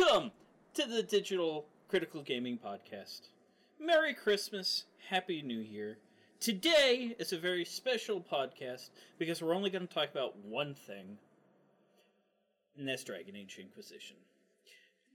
[0.00, 0.30] Welcome
[0.74, 3.28] to the Digital Critical Gaming Podcast.
[3.78, 5.98] Merry Christmas, Happy New Year.
[6.38, 11.18] Today is a very special podcast because we're only going to talk about one thing,
[12.78, 14.16] and that's Dragon Age Inquisition.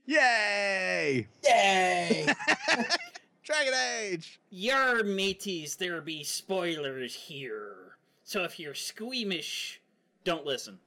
[0.04, 1.26] Yay!
[1.44, 2.26] Yay!
[3.42, 4.38] Dragon Age!
[4.50, 7.96] Your mateys, there be spoilers here.
[8.22, 9.80] So if you're squeamish,
[10.22, 10.78] don't listen.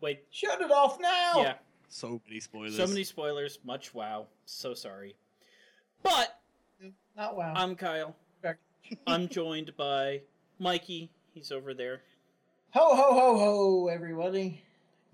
[0.00, 1.32] Wait, Shut it off now!
[1.36, 1.54] yeah,
[1.88, 2.76] So many spoilers.
[2.76, 4.26] so many spoilers, much wow.
[4.44, 5.16] So sorry.
[6.02, 6.38] But
[7.16, 7.52] Not wow.
[7.56, 8.14] I'm Kyle.
[9.06, 10.22] I'm joined by
[10.58, 11.10] Mikey.
[11.32, 12.02] He's over there.
[12.70, 14.62] ho ho ho ho, everybody.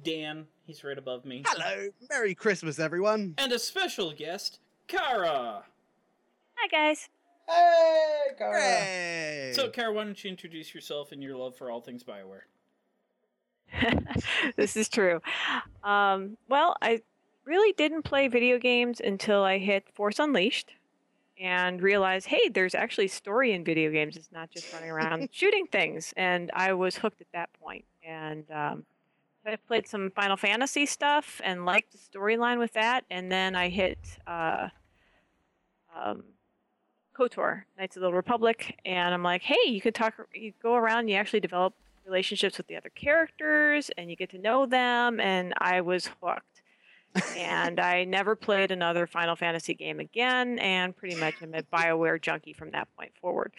[0.02, 0.47] Dan.
[0.66, 1.42] He's right above me.
[1.47, 1.88] Hello!
[2.10, 3.34] Merry Christmas, everyone!
[3.36, 5.62] And a special guest, Kara.
[6.56, 7.09] Hi guys.
[7.47, 8.52] Hey, Cara.
[8.52, 9.52] Hooray!
[9.55, 12.42] So, Kara, why don't you introduce yourself and your love for all things Bioware?
[14.56, 15.20] this is true.
[15.83, 17.02] Um, well, I
[17.45, 20.73] really didn't play video games until I hit Force Unleashed
[21.41, 24.17] and realized, hey, there's actually story in video games.
[24.17, 26.14] It's not just running around shooting things.
[26.17, 27.84] And I was hooked at that point.
[28.06, 28.84] And um,
[29.47, 33.05] I played some Final Fantasy stuff and liked the storyline with that.
[33.11, 34.69] And then I hit uh,
[35.95, 36.25] um,
[37.14, 41.08] KOTOR, Knights of the Republic, and I'm like, hey, you could talk, you go around,
[41.08, 41.75] you actually develop
[42.06, 46.62] relationships with the other characters, and you get to know them, and I was hooked.
[47.36, 52.20] and I never played another Final Fantasy game again, and pretty much I'm a Bioware
[52.20, 53.52] junkie from that point forward.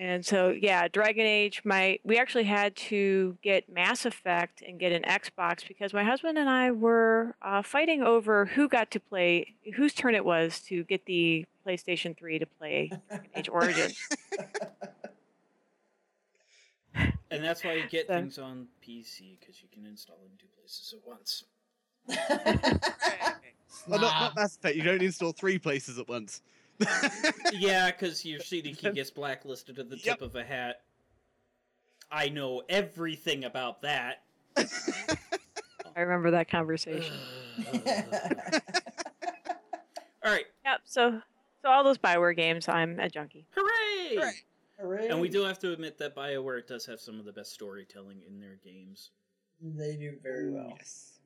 [0.00, 1.62] And so, yeah, Dragon Age.
[1.64, 6.38] My we actually had to get Mass Effect and get an Xbox because my husband
[6.38, 10.84] and I were uh, fighting over who got to play, whose turn it was to
[10.84, 13.98] get the PlayStation 3 to play Dragon Age Origins.
[17.30, 20.46] And that's why you get So- things on PC, because you can install in two
[20.58, 21.44] places at once.
[23.86, 26.40] Well, oh, not, not Mass Effect, you don't install three places at once.
[27.52, 30.22] yeah, because your CD key gets blacklisted at the tip Yep.
[30.22, 30.82] of a hat.
[32.10, 34.22] I know everything about that.
[34.56, 37.14] I remember that conversation.
[40.24, 40.80] All right, Yep.
[40.84, 41.20] So,
[41.62, 43.46] so all those Bioware games, I'm a junkie.
[43.50, 44.16] hooray!
[44.16, 44.32] Hooray.
[44.80, 45.08] Hooray.
[45.08, 48.22] And we do have to admit that BioWare does have some of the best storytelling
[48.26, 49.10] in their games.
[49.60, 50.72] They do very well.
[50.76, 51.18] Yes.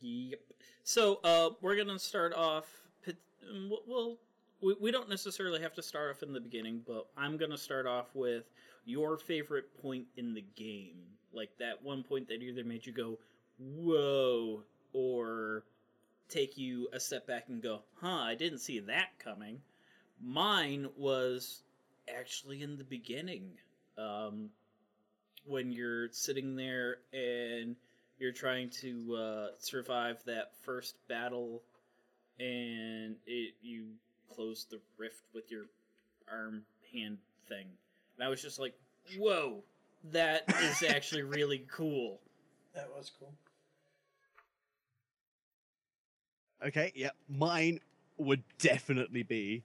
[0.00, 0.40] Yep.
[0.84, 2.66] So, uh, we're gonna start off.
[3.02, 3.16] pit-
[3.50, 4.18] um, Well,
[4.60, 7.86] we, we don't necessarily have to start off in the beginning, but I'm gonna start
[7.86, 8.44] off with
[8.84, 11.02] your favorite point in the game,
[11.32, 13.18] like that one point that either made you go,
[13.58, 15.64] "Whoa," or
[16.28, 19.60] take you a step back and go, "Huh, I didn't see that coming."
[20.20, 21.62] Mine was
[22.08, 23.50] actually in the beginning,
[23.98, 24.50] um,
[25.44, 27.76] when you're sitting there and
[28.18, 31.62] you're trying to uh, survive that first battle,
[32.38, 33.86] and it you
[34.28, 35.64] close the rift with your
[36.30, 37.18] arm hand
[37.48, 37.66] thing,
[38.16, 38.74] and I was just like,
[39.18, 39.62] "Whoa,
[40.12, 42.20] that is actually really cool."
[42.74, 43.32] That was cool.
[46.64, 47.10] Okay, yeah.
[47.28, 47.80] Mine
[48.18, 49.64] would definitely be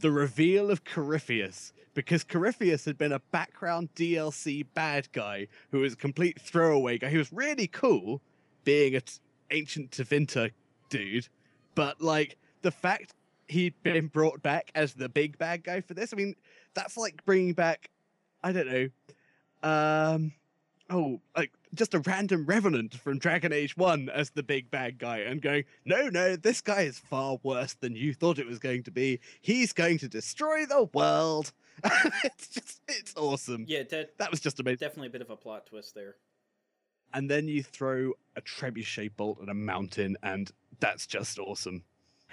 [0.00, 5.92] the reveal of Corypheus, because Corypheus had been a background DLC bad guy who was
[5.92, 7.10] a complete throwaway guy.
[7.10, 8.20] He was really cool,
[8.64, 9.02] being an
[9.50, 10.50] ancient Tevinter
[10.88, 11.28] dude,
[11.74, 13.14] but like the fact
[13.48, 16.34] he'd been brought back as the big bad guy for this, I mean,
[16.74, 17.90] that's like bringing back,
[18.42, 18.88] I don't know,
[19.62, 20.32] um,
[20.90, 25.18] oh, like just a random revenant from Dragon Age 1 as the big bad guy
[25.18, 28.82] and going, no, no, this guy is far worse than you thought it was going
[28.84, 29.20] to be.
[29.40, 31.52] He's going to destroy the world.
[32.24, 33.64] it's just, it's awesome.
[33.68, 34.78] Yeah, that That was just amazing.
[34.78, 36.16] definitely a bit of a plot twist there.
[37.12, 41.84] And then you throw a trebuchet bolt at a mountain, and that's just awesome.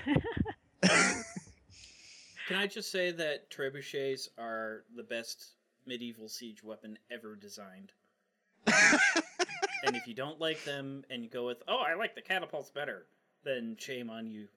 [2.47, 5.51] Can I just say that trebuchets are the best
[5.85, 7.91] medieval siege weapon ever designed?
[9.83, 12.69] and if you don't like them and you go with, oh, I like the catapults
[12.69, 13.05] better,
[13.43, 14.47] then shame on you.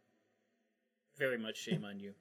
[1.18, 2.12] Very much shame on you.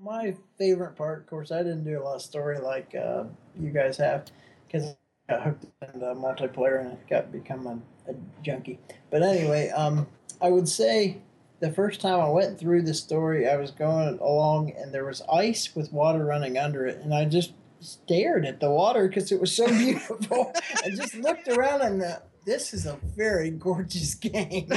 [0.00, 3.24] My favorite part, of course, I didn't do a lot of story like uh,
[3.60, 4.30] you guys have,
[4.66, 4.96] because
[5.28, 8.78] I got hooked into multiplayer and I got become a, a junkie.
[9.10, 10.06] But anyway, um,
[10.40, 11.18] I would say
[11.60, 15.22] the first time I went through the story, I was going along and there was
[15.32, 19.40] ice with water running under it, and I just stared at the water because it
[19.40, 20.52] was so beautiful.
[20.84, 24.68] I just looked around and uh, this is a very gorgeous game,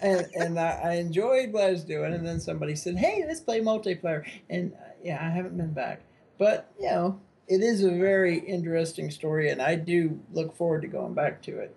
[0.00, 2.12] and and I, I enjoyed what I was doing.
[2.14, 6.02] And then somebody said, "Hey, let's play multiplayer," and uh, yeah, I haven't been back,
[6.38, 10.88] but you know, it is a very interesting story, and I do look forward to
[10.88, 11.76] going back to it.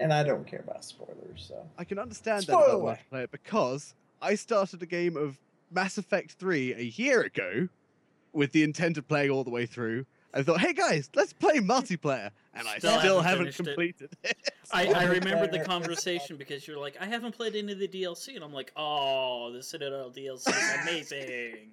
[0.00, 1.44] and I don't care about spoilers.
[1.48, 5.38] So I can understand Spoil that about multiplayer because I started a game of
[5.70, 7.68] Mass Effect 3 a year ago
[8.32, 10.06] with the intent of playing all the way through.
[10.34, 12.30] I thought, hey guys, let's play multiplayer.
[12.54, 13.64] And I Still still, haven't haven't finished it.
[13.64, 14.36] completed it.
[14.72, 17.88] I, I Multiplayer remembered the conversation because you're like, I haven't played any of the
[17.88, 21.72] DLC, and I'm like, oh, the Citadel DLC is amazing.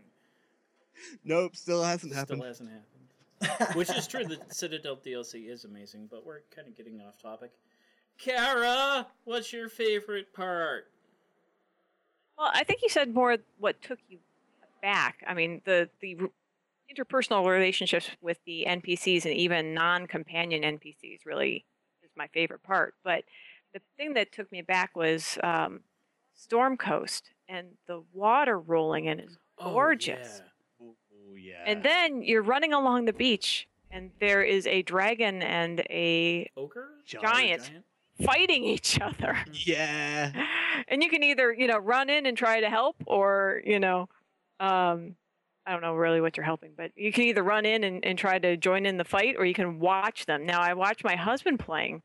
[1.23, 2.39] nope, still hasn't Still happened.
[2.39, 3.75] Still hasn't happened.
[3.77, 7.51] Which is true, the Citadel DLC is amazing, but we're kind of getting off topic.
[8.17, 10.87] Kara, what's your favorite part?
[12.37, 14.19] Well, I think you said more what took you
[14.81, 15.23] back.
[15.27, 16.29] I mean, the the r-
[16.93, 21.65] interpersonal relationships with the NPCs and even non-companion NPCs really
[22.03, 22.93] is my favorite part.
[23.03, 23.23] But
[23.73, 25.81] the thing that took me back was um,
[26.35, 30.41] Storm Coast and the water rolling in is Oh, Gorgeous.
[30.81, 30.87] yeah.
[30.87, 31.63] Oh, yeah.
[31.65, 36.89] and then you're running along the beach and there is a dragon and a Ogre?
[37.05, 37.71] Giant.
[38.25, 39.37] fighting each other.
[39.53, 40.31] yeah.
[40.89, 44.09] and you can either you know run in and try to help or you know
[44.59, 45.15] um
[45.65, 48.17] i don't know really what you're helping but you can either run in and, and
[48.17, 51.15] try to join in the fight or you can watch them now i watched my
[51.15, 52.01] husband playing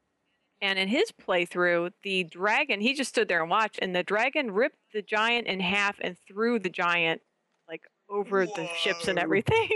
[0.63, 4.51] and in his playthrough the dragon he just stood there and watched and the dragon
[4.51, 7.21] ripped the giant in half and threw the giant
[7.69, 9.69] like over the ships and everything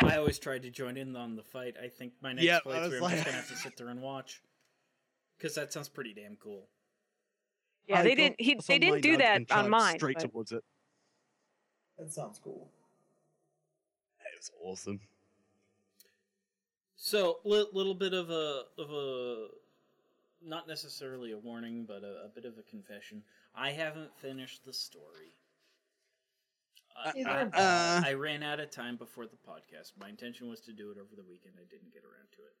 [0.00, 1.74] I always tried to join in on the fight.
[1.82, 3.76] I think my next Yep, I playthrough, was I'm like- just gonna have to sit
[3.76, 4.40] there and watch.
[5.36, 6.68] Because that sounds pretty damn cool.
[7.88, 10.62] yeah I they didn't he, they didn't do that on mine Straight but- towards it.
[11.98, 12.70] that sounds cool.
[14.48, 15.00] It was awesome.
[16.96, 19.48] So, li- little bit of a of a
[20.44, 23.22] not necessarily a warning, but a, a bit of a confession.
[23.54, 25.32] I haven't finished the story.
[26.96, 28.10] I- uh, I, uh, have I.
[28.10, 29.92] I ran out of time before the podcast.
[30.00, 31.54] My intention was to do it over the weekend.
[31.58, 32.52] I didn't get around to it.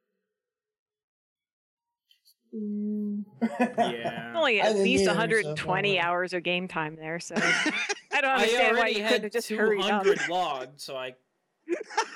[2.54, 3.24] Mm.
[3.78, 4.32] Yeah.
[4.36, 8.34] only at least either, so 120 hours of game time there so i don't I
[8.34, 11.14] understand why you had couldn't have just hurried up 200 logged, so I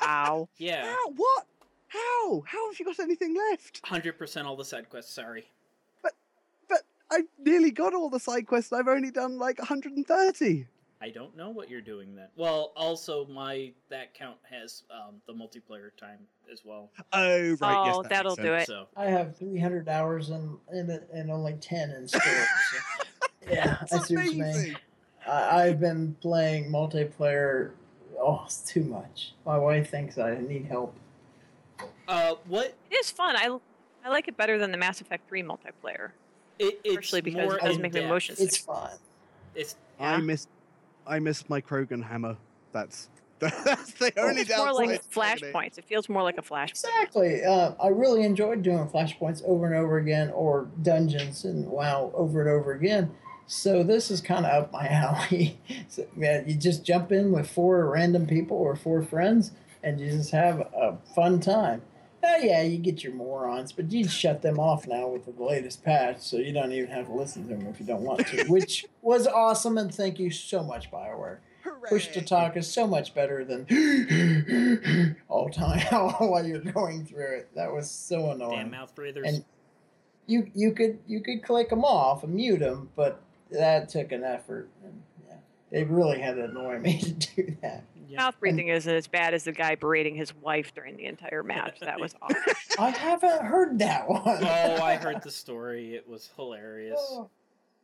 [0.02, 0.48] Ow.
[0.58, 1.10] yeah, How?
[1.10, 1.46] What?
[1.88, 2.42] How?
[2.46, 3.80] How have you got anything left?
[3.84, 5.12] hundred percent all the side quests.
[5.12, 5.44] Sorry.
[6.02, 6.12] But
[6.68, 8.72] but I've nearly got all the side quests.
[8.72, 10.66] I've only done like 130.
[11.02, 12.28] I don't know what you're doing then.
[12.36, 16.18] Well, also my that count has um, the multiplayer time
[16.52, 16.90] as well.
[17.12, 17.86] Oh, right.
[17.86, 18.66] yes, Oh, that that'll do it.
[18.66, 22.26] So I have 300 hours in in it and only 10 in storage.
[22.26, 23.04] so-
[23.50, 24.40] yeah, I That's see what you mean.
[24.42, 24.76] amazing.
[25.26, 27.70] I, I've been playing multiplayer.
[28.20, 29.32] Oh, it's too much.
[29.46, 30.94] My wife thinks I need help.
[32.06, 33.34] uh, what It is fun.
[33.36, 33.56] I,
[34.04, 36.10] I like it better than the Mass Effect 3 multiplayer.
[36.58, 38.10] it, it's Especially because more it doesn't make me depth.
[38.10, 38.66] motion It's sick.
[38.66, 38.90] fun.
[39.54, 40.18] It's I Yeah.
[40.18, 40.46] miss,
[41.06, 42.36] I miss my Krogan hammer.
[42.72, 43.08] That's
[43.40, 45.54] that's the only It's more like downside to Dragon Age.
[45.54, 45.78] flashpoints.
[45.78, 46.70] It feels more like a flashpoint.
[46.70, 47.42] Exactly.
[47.42, 52.42] Uh, I really enjoyed doing flashpoints over and over again, or dungeons and WoW over
[52.42, 53.10] and over again.
[53.52, 55.58] So this is kind of up my alley.
[55.88, 59.50] so, yeah, you just jump in with four random people or four friends,
[59.82, 61.82] and you just have a fun time.
[62.22, 65.82] Oh yeah, you get your morons, but you shut them off now with the latest
[65.82, 68.44] patch, so you don't even have to listen to them if you don't want to,
[68.48, 69.78] which was awesome.
[69.78, 71.38] And thank you so much, Bioware.
[71.88, 73.66] Push to talk is so much better than
[75.28, 75.80] all time
[76.20, 77.50] while you're going through it.
[77.56, 78.58] That was so annoying.
[78.58, 79.26] damn mouth breathers.
[79.26, 79.44] And
[80.28, 83.20] you you could you could click them off and mute them, but
[83.52, 84.68] that took an effort.
[84.84, 85.36] And yeah,
[85.70, 87.84] they really had to annoy me to do that.
[88.08, 88.18] Yeah.
[88.18, 91.78] Mouth breathing isn't as bad as the guy berating his wife during the entire match.
[91.80, 92.36] That was awful.
[92.78, 94.22] I haven't heard that one.
[94.26, 95.94] oh, I heard the story.
[95.94, 96.98] It was hilarious.
[97.12, 97.30] Oh,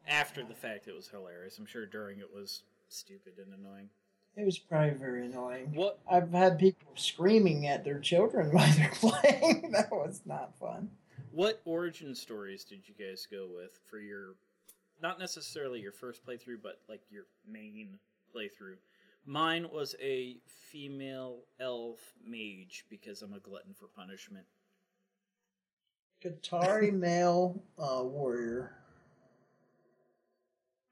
[0.08, 1.58] After the fact, it was hilarious.
[1.58, 3.88] I'm sure during it was stupid and annoying.
[4.36, 5.72] It was probably very annoying.
[5.74, 6.00] What?
[6.10, 9.70] I've had people screaming at their children while they're playing.
[9.72, 10.90] that was not fun.
[11.30, 14.34] What origin stories did you guys go with for your,
[15.02, 17.98] not necessarily your first playthrough, but like your main
[18.34, 18.76] playthrough?
[19.24, 24.46] Mine was a female elf mage because I'm a glutton for punishment.
[26.24, 28.72] Qunari male uh, warrior.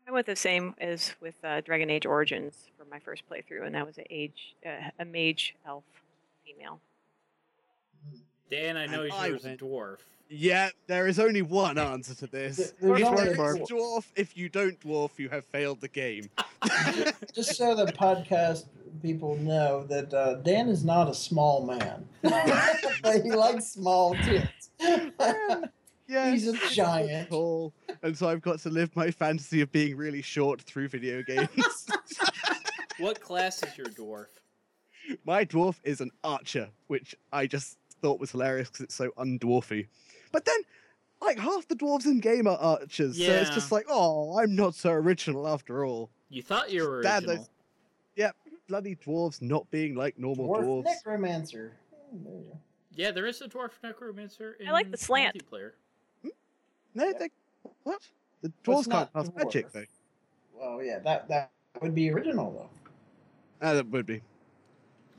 [0.07, 3.75] I went the same as with uh, Dragon Age Origins for my first playthrough, and
[3.75, 5.85] that was a age uh, a mage elf
[6.45, 6.81] female.
[8.51, 9.99] Dan, I know And I yours a dwarf.
[10.29, 12.57] Yeah, there is only one answer to this.
[12.57, 16.31] Th- If you only dwarf, dwarf, if you don't dwarf, you have failed the game.
[17.35, 18.67] Just so the podcast
[19.03, 24.71] people know that uh, Dan is not a small man, but he likes small tits.
[26.07, 27.31] Yeah, He's a giant.
[27.31, 31.23] Tall, and so I've got to live my fantasy of being really short through video
[31.23, 31.87] games.
[32.99, 34.27] What class is your dwarf?
[35.25, 39.87] my dwarf is an archer, which I just thought was hilarious because it's so undwarfy.
[40.35, 40.61] But then
[41.23, 44.75] like half the dwarves in game are archers, so it's just like, oh, I'm not
[44.75, 46.11] so original after all.
[46.29, 47.37] You thought you were Bad original.
[47.37, 47.49] those-
[48.67, 50.85] Bloody dwarves not being like normal Dwarf dwarves.
[50.87, 51.73] necromancer.
[52.11, 52.59] Hmm, there you go.
[52.95, 55.37] Yeah, there is a dwarf necromancer in I like the slant.
[55.37, 55.73] multiplayer.
[56.95, 57.29] No, they
[57.83, 58.01] what?
[58.41, 59.85] The dwarves it's not can't pass magic though.
[60.59, 61.51] Well, yeah, that that
[61.83, 62.71] would be original
[63.61, 63.67] though.
[63.69, 64.23] Uh, that would be.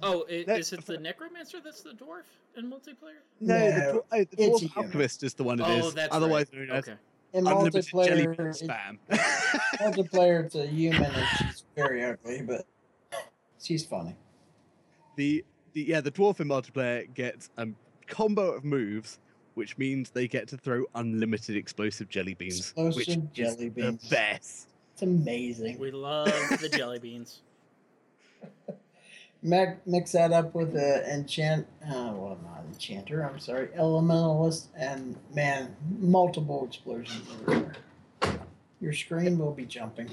[0.04, 2.24] Oh, i- That- is it the necromancer that's the dwarf
[2.58, 3.22] in multiplayer?
[3.40, 4.72] No, No, the, dwar- oh, the dwarf human.
[4.86, 5.94] alchemist is the one it oh, is.
[5.94, 6.68] that's Otherwise right.
[6.68, 6.98] known as Okay.
[7.34, 8.98] In unlimited jelly multiplayer, bean it- spam.
[9.80, 12.66] multiplayer, it's a human and she's very ugly, but
[13.62, 14.16] she's funny.
[15.16, 17.68] the the yeah the dwarf in multiplayer gets a
[18.08, 19.20] combo of moves
[19.56, 24.02] which means they get to throw unlimited explosive jelly beans which Explosive is jelly beans.
[24.04, 25.78] the best It's amazing.
[25.80, 26.28] We love
[26.62, 27.42] the jelly beans.
[29.46, 33.22] Mix that up with the enchant, uh, well, not enchanter.
[33.22, 37.74] I'm sorry, elementalist, and man, multiple explosions everywhere.
[38.82, 40.10] Your screen will be jumping.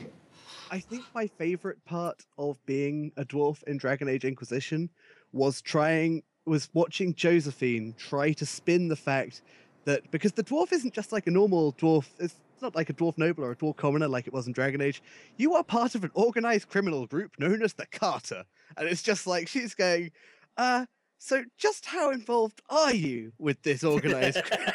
[0.70, 4.88] i think my favorite part of being a dwarf in dragon age inquisition
[5.32, 9.42] was trying was watching josephine try to spin the fact
[9.84, 13.18] that because the dwarf isn't just like a normal dwarf it's not like a dwarf
[13.18, 15.02] noble or a dwarf commoner like it was in dragon age
[15.36, 19.26] you are part of an organized criminal group known as the Carta and it's just
[19.26, 20.10] like she's going
[20.56, 20.86] uh
[21.18, 24.72] so just how involved are you with this organized crime?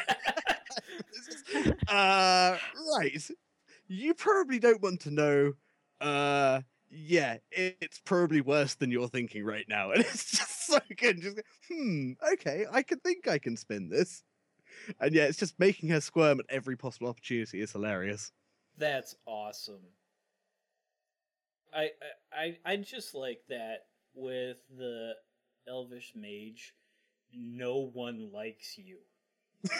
[1.88, 2.56] uh
[2.98, 3.28] right
[3.86, 5.52] you probably don't want to know
[6.00, 10.78] uh yeah it, it's probably worse than you're thinking right now and it's just so
[10.96, 11.38] good just
[11.68, 14.22] hmm okay i can think i can spin this
[15.00, 18.32] and yeah it's just making her squirm at every possible opportunity is hilarious
[18.76, 19.82] That's awesome.
[21.74, 21.90] I,
[22.32, 25.12] I I just like that with the
[25.68, 26.74] elvish mage.
[27.32, 28.98] No one likes you.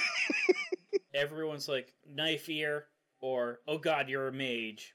[1.15, 2.87] Everyone's like knife ear
[3.21, 4.95] or oh god you're a mage,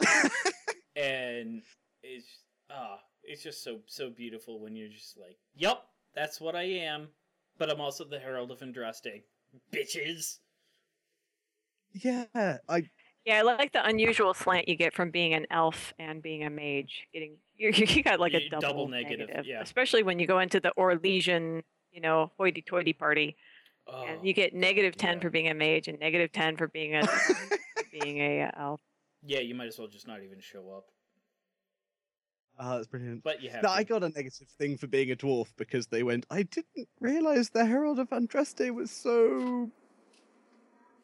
[0.96, 1.62] and
[2.02, 2.26] it's
[2.70, 5.82] ah it's just so so beautiful when you're just like yep
[6.14, 7.08] that's what I am,
[7.58, 9.22] but I'm also the herald of Andraste,
[9.72, 10.38] bitches.
[11.92, 12.24] yeah
[12.68, 12.82] i
[13.24, 16.50] Yeah, I like the unusual slant you get from being an elf and being a
[16.50, 17.06] mage.
[17.12, 19.62] Getting you, you got like a Y- double, double negative, yeah.
[19.62, 21.62] especially when you go into the Orlesian,
[21.92, 23.36] you know, hoity-toity party,
[23.86, 25.22] and Oh, you get negative ten yeah.
[25.22, 27.02] for being a mage and negative ten for being a
[27.92, 28.80] being a uh, elf.
[29.26, 30.84] Yeah, you might as well just not even show up.
[32.58, 33.74] uh, that's brilliant But you have no, to.
[33.74, 36.26] I got a negative thing for being a dwarf because they went.
[36.30, 39.70] I didn't realize the Herald of Andraste was so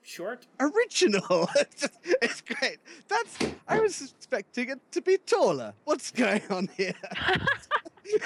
[0.03, 0.47] short.
[0.59, 1.49] original.
[2.23, 2.79] it's, great.
[3.09, 3.39] That's.
[3.69, 5.75] I was expecting it to be taller.
[5.85, 6.95] What's going on here?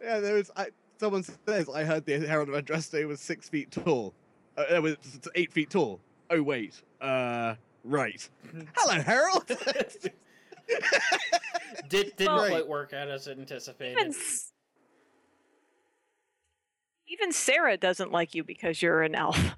[0.00, 0.50] yeah, there was.
[0.56, 0.68] I,
[0.98, 4.14] someone says I heard the Herald of Andraste was six feet tall.
[4.56, 4.96] Uh, it was
[5.34, 6.00] eight feet tall.
[6.30, 6.82] Oh wait.
[7.00, 7.54] Uh,
[7.84, 8.28] right.
[8.76, 9.46] Hello, Harold.
[11.88, 13.98] Did, didn't Well- quite work out as anticipated.
[13.98, 14.14] Even
[17.08, 19.54] even Sera doesn't like you because you're an elf,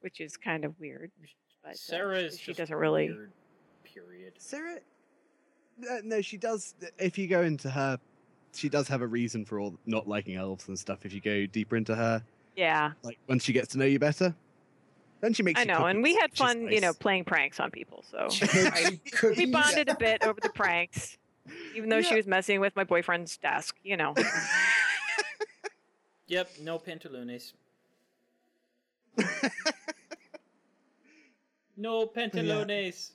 [0.00, 1.10] which is kind of weird.
[1.62, 3.10] But uh, Sera is she just doesn't really.
[3.10, 3.32] weird,
[3.84, 4.34] period.
[4.38, 4.76] Sera.
[5.88, 6.74] Uh, no, she does.
[6.98, 7.98] If you go into her,
[8.54, 11.04] she does have a reason for all not liking elves and stuff.
[11.04, 12.22] If you go deeper into her,
[12.56, 14.34] Yeah, like once she gets to know you better,
[15.20, 15.58] then she makes.
[15.60, 18.04] I you know, and we had which is fun, you know, playing pranks on people.
[18.10, 21.18] So She we bonded a bit over the pranks,
[21.74, 23.76] even though she was messing with my boyfriend's desk.
[23.84, 24.14] You know,
[26.28, 27.52] Yep, no pantalones.
[31.76, 33.10] No pantalones.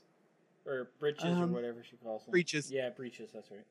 [0.65, 2.31] Or breeches or Um, whatever she calls them.
[2.31, 2.71] breeches.
[2.71, 3.65] Yeah, breeches, that's right.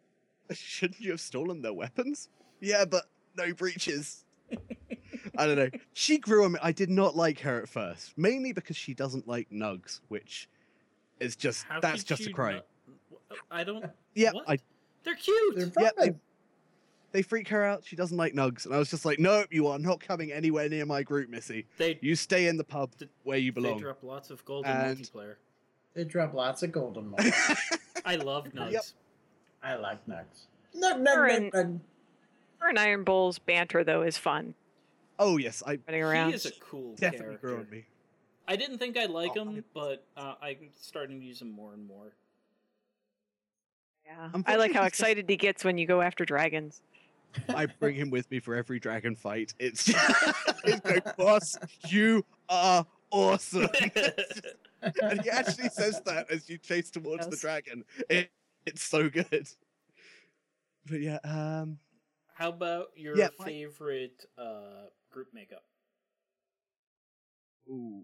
[0.56, 2.28] Shouldn't you have stolen their weapons?
[2.60, 3.04] Yeah, but
[3.36, 4.24] no breeches.
[5.38, 5.70] I don't know.
[5.92, 6.58] She grew on me.
[6.60, 10.48] I did not like her at first, mainly because she doesn't like nugs, which
[11.20, 12.56] is just How that's just a crime.
[13.30, 13.84] not- I don't.
[14.16, 14.44] Yeah, what?
[14.48, 14.58] I
[15.04, 15.54] They're cute.
[15.56, 16.20] They're Yeah, they- fun.
[17.12, 17.82] They freak her out.
[17.84, 20.68] She doesn't like nugs, and I was just like, nope, you are not coming anywhere
[20.68, 21.66] near my group, Missy.
[21.78, 23.76] They You stay in the pub Th- where you belong.
[23.76, 25.34] they drop lots of golden And- multiplayer.
[25.94, 27.32] They drop lots of gold on them.
[28.04, 28.72] I love nugs.
[28.72, 28.84] Yep.
[29.62, 30.46] I like nugs.
[30.76, 31.80] Nug, Or nug, in- nug, nug.
[32.58, 34.54] her and Iron Bull's banter though is fun
[35.18, 36.28] oh yes, I running around.
[36.30, 37.74] He is a cool definitely grew character.
[37.74, 37.84] me.
[38.48, 41.50] I didn't think I'd like Oh, him, it's- but uh, I'm starting to use him
[41.50, 42.12] more and more.
[44.06, 46.80] Yeah, I like how he's just- excited he gets when you go after dragons.
[47.48, 49.54] I bring him with me for every dragon fight.
[49.58, 49.88] It's
[50.64, 51.56] it's like, boss,
[51.88, 53.68] you are awesome.
[55.02, 57.84] and he actually says that as you chase towards the dragon.
[58.08, 58.30] It,
[58.66, 59.48] it's so good.
[60.86, 61.78] But yeah, um,
[62.34, 65.64] How about your Yeah, my- favorite uh, group makeup?
[67.68, 68.02] Ooh.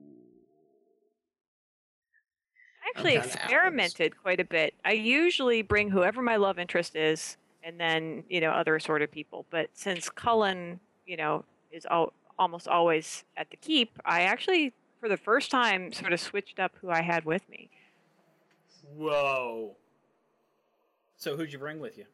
[2.85, 4.75] I actually experimented quite a bit.
[4.85, 9.45] I usually bring whoever my love interest is, and then you know other assorted people.
[9.51, 15.09] But since Cullen, you know, is al- almost always at the keep, I actually, for
[15.09, 17.69] the first time, sort of switched up who I had with me.
[18.95, 19.77] Whoa.
[21.17, 22.05] So who'd you bring with you?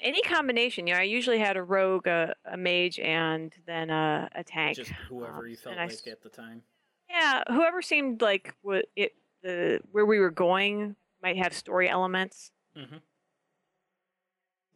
[0.00, 4.28] Any combination, you know, I usually had a rogue, a, a mage, and then a,
[4.32, 4.76] a tank.
[4.76, 6.62] Just whoever Um, you felt and I like at the time.
[7.10, 12.50] Yeah, whoever seemed like what it the where we were going might have story elements.
[12.76, 12.96] Mm-hmm.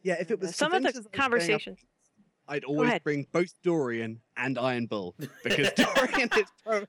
[0.03, 1.79] Yeah, if it was Some of the was going up conversations.
[2.47, 6.83] I'd always bring both Dorian and Iron Bull because Dorian is pro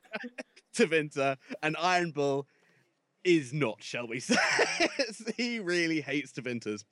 [0.75, 2.45] Tevinter and Iron Bull
[3.23, 4.35] is not, shall we say?
[5.37, 6.83] he really hates Tevinters,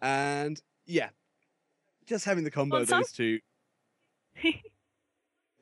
[0.00, 1.10] and yeah,
[2.06, 3.38] just having the combo Well, of some- those two,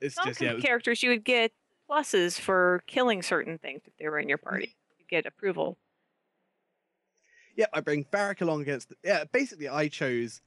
[0.01, 0.51] it's Some just yeah.
[0.53, 1.51] it was- characters you would get
[1.91, 4.77] pluses for killing certain things if they were in your party.
[4.99, 5.79] You get approval.
[7.57, 8.93] Yeah, I bring Varric along against.
[9.03, 10.41] Yeah, basically, I chose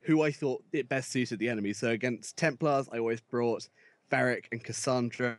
[0.00, 1.72] who I thought it best suited the enemy.
[1.72, 3.68] So against Templars, I always brought
[4.10, 5.38] Varric and Cassandra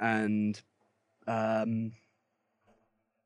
[0.00, 0.60] and
[1.26, 1.92] um,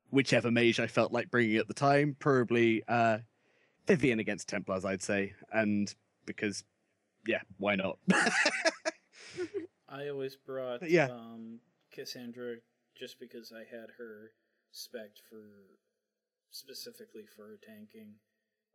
[0.09, 2.15] whichever mage I felt like bringing at the time.
[2.19, 3.19] Probably uh,
[3.87, 5.93] Vivienne against Templars, I'd say, and
[6.25, 6.63] because
[7.27, 7.97] yeah, why not?
[9.89, 11.05] I always brought But yeah.
[11.05, 11.59] um,
[11.91, 12.57] Cassandra
[12.95, 14.31] just because I had her
[14.71, 15.43] spec for
[16.51, 18.13] specifically for tanking.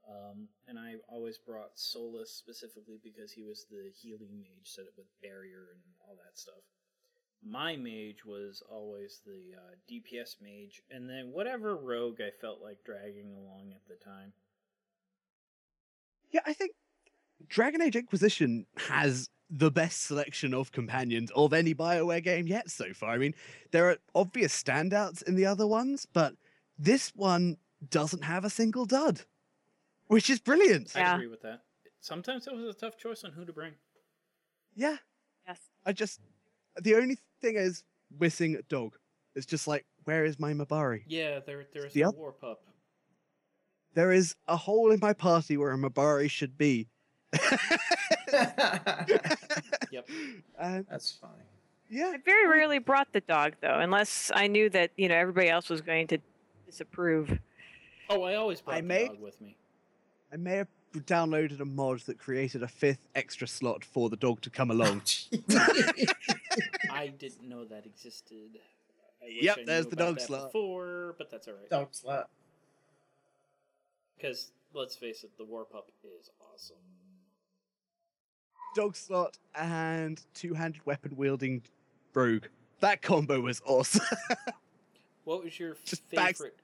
[0.09, 4.93] Um, and I always brought Solas specifically because he was the healing mage set up
[4.97, 6.63] with barrier and all that stuff.
[7.43, 12.85] My mage was always the uh, DPS mage, and then whatever rogue I felt like
[12.85, 14.33] dragging along at the time.
[16.31, 16.73] Yeah, I think
[17.47, 22.93] Dragon Age Inquisition has the best selection of companions of any BioWare game yet so
[22.95, 23.11] far.
[23.11, 23.35] I mean,
[23.73, 26.35] there are obvious standouts in the other ones, but
[26.79, 27.57] this one
[27.91, 29.23] doesn't have a single dud,
[30.07, 30.93] which is brilliant.
[30.95, 31.15] I Yeah.
[31.15, 31.63] agree with that.
[32.01, 33.73] Sometimes it was a tough choice on who to bring.
[34.75, 34.97] Yeah,
[35.47, 35.61] Yes.
[35.87, 36.21] I just
[36.81, 37.85] the only thing is
[38.19, 38.97] missing a dog.
[39.35, 41.03] It's just like, where is my Mabari?
[41.07, 42.63] Yeah, there there's the a oth- war pup.
[43.95, 46.89] There is a hole in my party where a Mabari should be.
[49.91, 50.09] Yep.
[50.59, 51.33] And That's funny.
[51.89, 55.49] yeah, I very rarely brought the dog though, unless I knew that you know everybody
[55.49, 56.19] else was going to
[56.67, 57.39] disapprove.
[58.11, 59.57] Oh, I always brought I the made- dog with me.
[60.33, 64.41] I may have downloaded a mod that created a fifth extra slot for the dog
[64.43, 65.03] to come along.
[66.91, 68.59] I didn't know that existed.
[69.27, 70.53] Yep, there's the dog slot.
[70.53, 71.71] Before, but that's all right.
[71.71, 72.29] Dog slot.
[74.17, 75.89] Because let's face it, the war pup
[76.21, 76.77] is awesome.
[78.75, 81.63] dog slot and two-handed weapon wielding
[82.13, 82.45] rogue.
[82.81, 84.05] That combo was awesome.
[85.25, 86.64] What was your Just favorite facts- plot twist?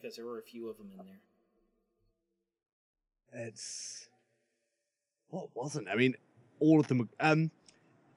[0.00, 1.20] Because there were a few of them in there.
[3.46, 4.08] it's
[5.30, 5.88] what wasn't?
[5.88, 6.14] I mean,
[6.60, 6.98] all of them.
[6.98, 7.50] were- Um,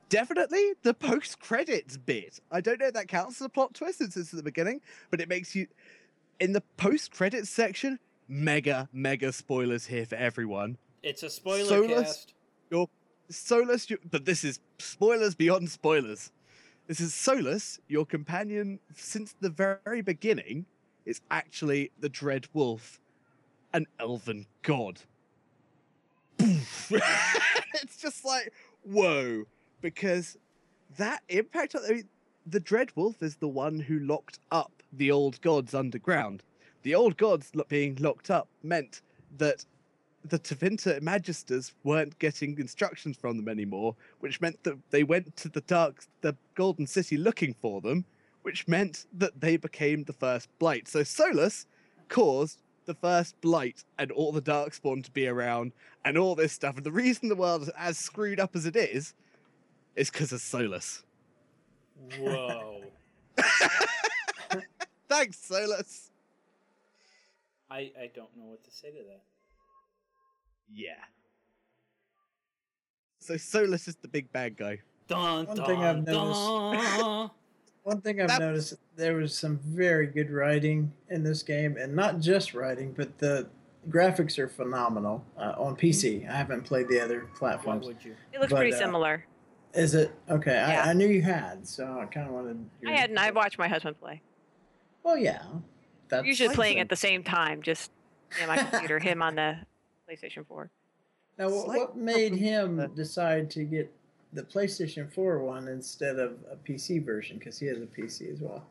[0.10, 2.40] definitely the post-credits bit.
[2.50, 4.82] I don't know if that counts as a plot twist since it's at the beginning,
[5.10, 5.68] but it makes you
[6.40, 8.00] in the post-credits section.
[8.30, 10.78] Mega, mega spoilers here for everyone.
[11.04, 12.04] It's a spoiler Solas?
[12.04, 12.34] cast.
[12.70, 12.88] Your
[13.30, 16.32] Solas, but this is spoilers beyond spoilers.
[16.88, 20.66] This is Solas, your companion since the very beginning,
[21.06, 23.00] is actually the Dread Wolf,
[23.74, 25.02] an elven god.
[27.84, 29.46] It's just like, whoa,
[29.82, 30.38] because
[30.98, 32.10] that impact, I mean,
[32.46, 36.44] the Dread Wolf is the one who locked up the old gods underground.
[36.84, 39.02] The old gods being locked up meant
[39.38, 39.66] that
[40.26, 45.50] the Tevinter Magisters weren't getting instructions from them anymore, which meant that they went to
[45.50, 48.06] the dark, the Golden City looking for them,
[48.44, 50.88] which meant that they became the first Blight.
[50.88, 51.66] So Solas
[52.10, 55.72] caused the first Blight and all the Darkspawn to be around
[56.04, 56.78] and all this stuff.
[56.78, 59.14] And the reason the world is as screwed up as it is,
[59.96, 61.04] is because of Solas.
[62.20, 62.82] Whoa.
[65.08, 66.10] Thanks, Solas.
[67.70, 69.22] I, I don't know what to say to that.
[70.74, 70.94] Yeah.
[73.20, 74.80] So Solas is the big bad guy.
[75.08, 76.40] Dun, One dun, thing I've noticed-
[77.00, 77.32] dun.
[77.84, 81.96] One thing I've That- noticed, there was some very good writing in this game, and
[81.96, 83.50] not just writing, but the
[83.90, 86.28] graphics are phenomenal uh, on PC.
[86.30, 87.88] I haven't played the other Why platforms.
[87.88, 88.16] would you?
[88.32, 89.26] It looks But, pretty uh, similar.
[89.74, 90.52] Is it okay?
[90.54, 90.84] Yeah.
[90.86, 92.64] I, I knew you had, so I kind of wanted.
[92.86, 93.18] I hadn't.
[93.18, 94.22] I watched my husband play.
[95.02, 95.42] Well, yeah,
[96.10, 97.90] that's Usually playing at the same time, just
[98.38, 99.58] me on my computer, him on the
[100.10, 100.70] PlayStation 4.
[101.40, 103.92] Now, wh- Slight what made him decide to get
[104.34, 107.38] the PlayStation 4 one instead of a PC version?
[107.38, 108.64] Because he has a PC as well.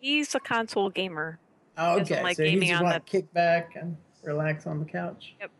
[0.00, 1.38] He's a console gamer.
[1.78, 2.22] Oh, okay.
[2.22, 5.34] like so gaming just on want to kick back and relax on the couch.
[5.40, 5.50] Yep.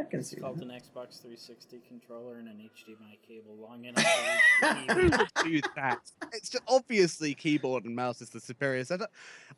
[0.00, 0.64] Yeah, I can It's see called that.
[0.64, 5.44] an Xbox 360 controller and an HDMI cable long enough to reach the keyboard.
[5.44, 5.98] do that.
[6.32, 9.10] It's just obviously keyboard and mouse is the superior setup.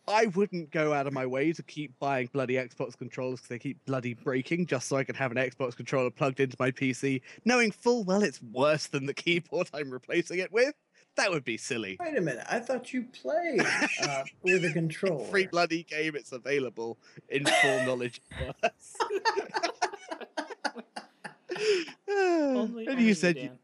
[0.08, 3.58] I wouldn't go out of my way to keep buying bloody Xbox controllers because they
[3.58, 7.20] keep bloody breaking just so I can have an Xbox controller plugged into my PC,
[7.44, 10.74] knowing full well it's worse than the keyboard I'm replacing it with.
[11.16, 11.98] That would be silly.
[12.00, 12.46] Wait a minute.
[12.50, 13.60] I thought you played
[14.02, 15.26] uh, with a controller.
[15.26, 18.22] Every bloody game it's available in full knowledge.
[18.48, 18.96] of us.
[22.08, 23.58] Only, and you said you, Dan.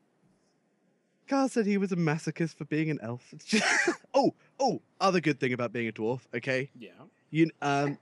[1.28, 3.22] Carl said he was a masochist for being an elf.
[3.44, 3.64] Just-
[4.14, 6.70] oh, oh, other good thing about being a dwarf, okay?
[6.78, 6.90] Yeah,
[7.30, 7.98] You um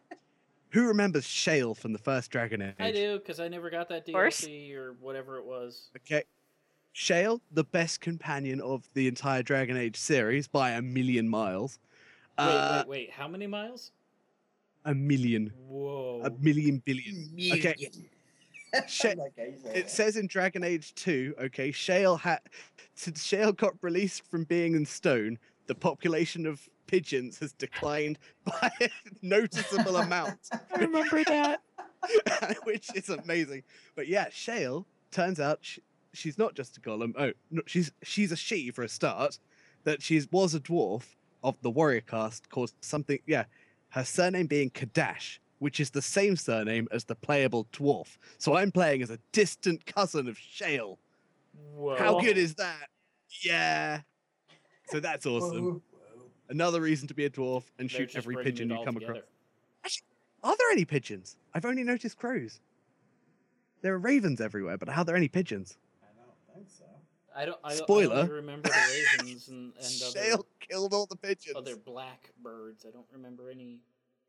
[0.70, 2.74] who remembers Shale from the first Dragon Age?
[2.78, 4.40] I do because I never got that course.
[4.42, 5.88] DLC or whatever it was.
[5.96, 6.24] Okay.
[6.92, 11.78] Shale, the best companion of the entire Dragon Age series by a million miles.
[12.38, 13.10] Wait, Uh, wait, wait.
[13.12, 13.92] How many miles?
[14.84, 15.52] a million.
[15.68, 16.22] Whoa.
[16.24, 17.28] A million billion.
[17.52, 17.74] Okay.
[17.78, 17.92] Million.
[17.92, 18.00] Sha-
[19.04, 22.40] I like how you say It says in Dragon Age 2, okay, Shale had
[22.94, 28.70] since Shale got released from being in stone, the population of pigeons has declined by
[28.80, 28.88] a
[29.22, 30.38] noticeable amount.
[30.74, 31.60] I remember that.
[32.64, 33.62] which is amazing.
[33.94, 35.78] But yeah, Shale turns out sh
[36.12, 37.12] she's not just a golem.
[37.18, 39.38] Oh, no, she's she's a she for a start.
[39.84, 43.18] That she was a dwarf of the warrior caste called something.
[43.26, 43.44] Yeah,
[43.90, 48.18] her surname being Kadash, which is the same surname as the playable dwarf.
[48.38, 50.98] So I'm playing as a distant cousin of Shale.
[51.74, 51.96] Whoa.
[51.96, 52.88] How good is that?
[53.42, 54.00] Yeah.
[54.88, 55.82] So that's awesome.
[56.48, 59.08] Another reason to be a dwarf and They're shoot every pigeon you all come across.
[59.16, 59.26] together.
[60.44, 61.36] Are there any pigeons?
[61.54, 62.60] I've only noticed crows.
[63.82, 65.76] There are ravens everywhere, but are there any pigeons?
[66.02, 66.84] I don't think so.
[67.34, 67.58] I don't.
[67.64, 68.16] I, I Spoiler.
[68.20, 71.56] only remember the ravens and, and other, Shale killed all the pigeons.
[71.56, 72.84] other black birds.
[72.86, 73.80] I don't remember any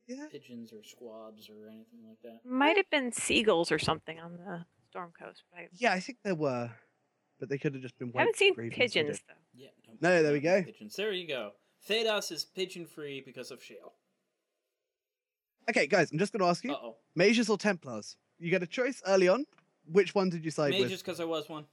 [0.07, 0.25] Yeah.
[0.31, 2.39] pigeons or squabs or anything like that.
[2.49, 6.19] Might have been seagulls or something on the storm coast, but I Yeah, I think
[6.23, 6.71] there were,
[7.39, 8.09] but they could have just been.
[8.11, 9.33] white haven't seen pigeons though.
[9.53, 9.69] Yeah.
[9.99, 10.63] No, there we go.
[10.63, 10.95] Pigeons.
[10.95, 11.51] There you go.
[11.89, 13.93] Thedas is pigeon free because of Shale.
[15.69, 16.95] Okay, guys, I'm just going to ask you: Uh oh.
[17.15, 18.15] mages or Templars?
[18.39, 19.45] You get a choice early on.
[19.91, 21.03] Which one did you side Mages with?
[21.03, 21.65] because I was one.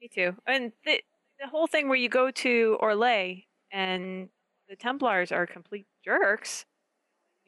[0.00, 0.34] Me too.
[0.46, 1.00] And the
[1.40, 4.28] the whole thing where you go to Orlais and
[4.68, 6.64] the Templars are complete jerks.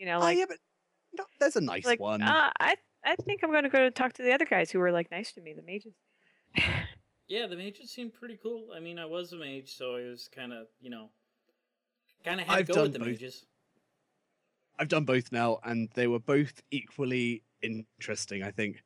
[0.00, 0.58] You know, oh, like yeah, but
[1.16, 2.22] no, there's a nice like one.
[2.22, 5.10] Uh, I I think I'm gonna go talk to the other guys who were like
[5.12, 5.94] nice to me, the mages.
[7.30, 8.70] Yeah, the mages seemed pretty cool.
[8.74, 11.10] I mean, I was a mage, so I was kind of, you know,
[12.24, 13.06] kind of had I've to go with the both.
[13.06, 13.46] mages.
[14.80, 18.42] I've done both now, and they were both equally interesting.
[18.42, 18.82] I think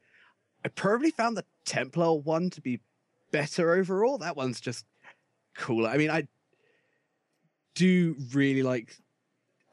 [0.63, 2.81] I probably found the Templar one to be
[3.33, 4.19] better overall.
[4.19, 4.85] That one's just
[5.57, 5.89] cooler.
[5.89, 6.29] I mean, I
[7.75, 8.95] do really like.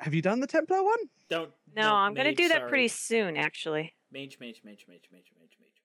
[0.01, 0.97] Have you done the Templar one?
[1.29, 1.51] Don't.
[1.75, 2.69] No, don't, I'm gonna mage, do that sorry.
[2.69, 3.93] pretty soon, actually.
[4.11, 5.81] Mage, mage, mage, mage, mage, mage, mage.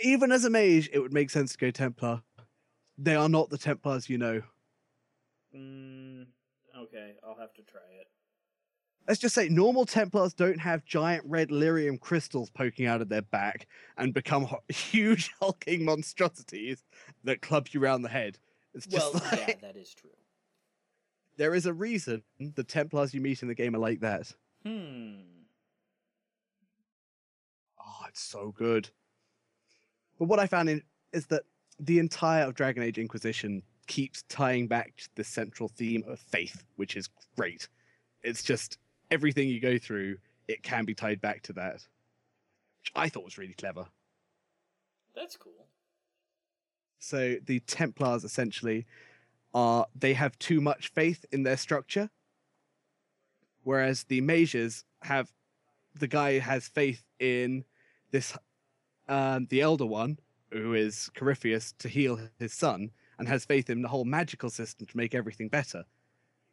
[0.00, 2.22] Even as a mage, it would make sense to go Templar.
[2.96, 4.40] They are not the Templars, you know.
[5.54, 6.26] Mm,
[6.76, 8.06] okay, I'll have to try it.
[9.06, 13.22] Let's just say normal Templars don't have giant red lyrium crystals poking out of their
[13.22, 13.66] back
[13.98, 16.82] and become huge hulking monstrosities
[17.24, 18.38] that club you round the head.
[18.72, 20.10] It's just Well, like, yeah, that is true.
[21.36, 24.32] There is a reason the Templars you meet in the game are like that.
[24.64, 25.14] Hmm.
[27.78, 28.88] Oh, it's so good.
[30.18, 31.42] But what I found in, is that
[31.78, 36.64] the entire of Dragon Age Inquisition keeps tying back to the central theme of faith,
[36.76, 37.68] which is great.
[38.22, 38.78] It's just
[39.10, 40.16] everything you go through,
[40.48, 43.86] it can be tied back to that, which I thought was really clever.
[45.14, 45.52] That's cool.
[46.98, 48.86] So the Templars essentially
[49.54, 52.10] are they have too much faith in their structure,
[53.62, 55.32] whereas the mages have
[55.94, 57.64] the guy has faith in
[58.10, 58.36] this
[59.08, 60.18] um, the elder one
[60.50, 64.86] who is Corypheus to heal his son and has faith in the whole magical system
[64.86, 65.84] to make everything better.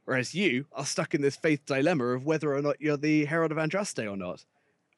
[0.06, 3.52] Whereas you are stuck in this faith dilemma of whether or not you're the Herald
[3.52, 4.46] of Andraste or not.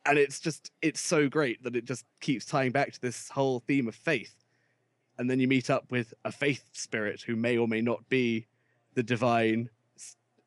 [0.05, 3.61] And it's just it's so great that it just keeps tying back to this whole
[3.61, 4.42] theme of faith
[5.17, 8.47] and then you meet up with a faith spirit who may or may not be
[8.93, 9.69] the divine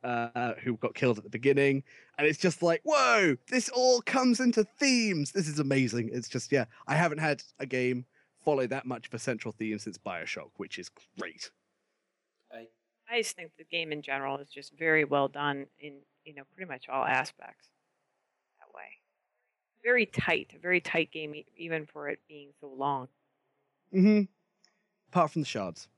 [0.05, 1.83] uh, who got killed at the beginning.
[2.19, 5.33] And it's just like whoa this all comes into themes.
[5.33, 6.11] This is amazing.
[6.13, 8.07] It's just yeah i haven't had a game
[8.45, 11.51] follow that much of a central theme since bioshock which is great.
[12.53, 12.69] I
[13.09, 16.45] I just think the game in general is just very well done in you know
[16.55, 17.69] pretty much all aspects.
[18.61, 19.01] That way,
[19.85, 23.09] very tight, a very tight game, e- even for it being so long.
[23.93, 24.27] hmm
[25.09, 25.89] Apart from the shards.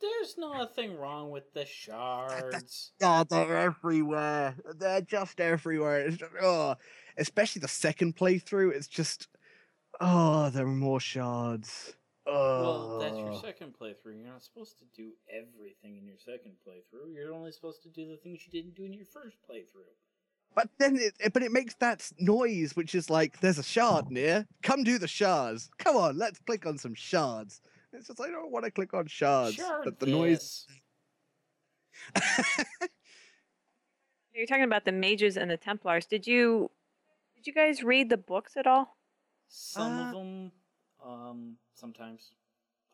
[0.00, 2.92] There's nothing wrong with the shards.
[3.02, 4.56] Oh, they're everywhere.
[4.76, 6.00] They're just everywhere.
[6.06, 6.74] It's just, oh,
[7.16, 8.74] especially the second playthrough.
[8.74, 9.28] It's just,
[10.00, 11.94] oh, there are more shards.
[12.26, 12.62] Oh.
[12.62, 13.40] Well, that's your oh.
[13.40, 14.16] second playthrough.
[14.16, 17.14] You're not supposed to do everything in your second playthrough.
[17.14, 19.90] You're only supposed to do the things you didn't do in your first playthrough.
[20.54, 24.46] But then, it- but it makes that noise, which is like, there's a shard near.
[24.62, 25.70] Come do the shards.
[25.78, 27.60] Come on, let's click on some shards.
[27.92, 30.66] It's just I don't want to click on shards, Shard but the noise.
[34.34, 36.06] You're talking about the mages and the Templars.
[36.06, 36.70] Did you
[37.36, 38.96] did you guys read the books at all?
[39.48, 40.52] Some Uh, of them,
[41.04, 42.30] um, sometimes,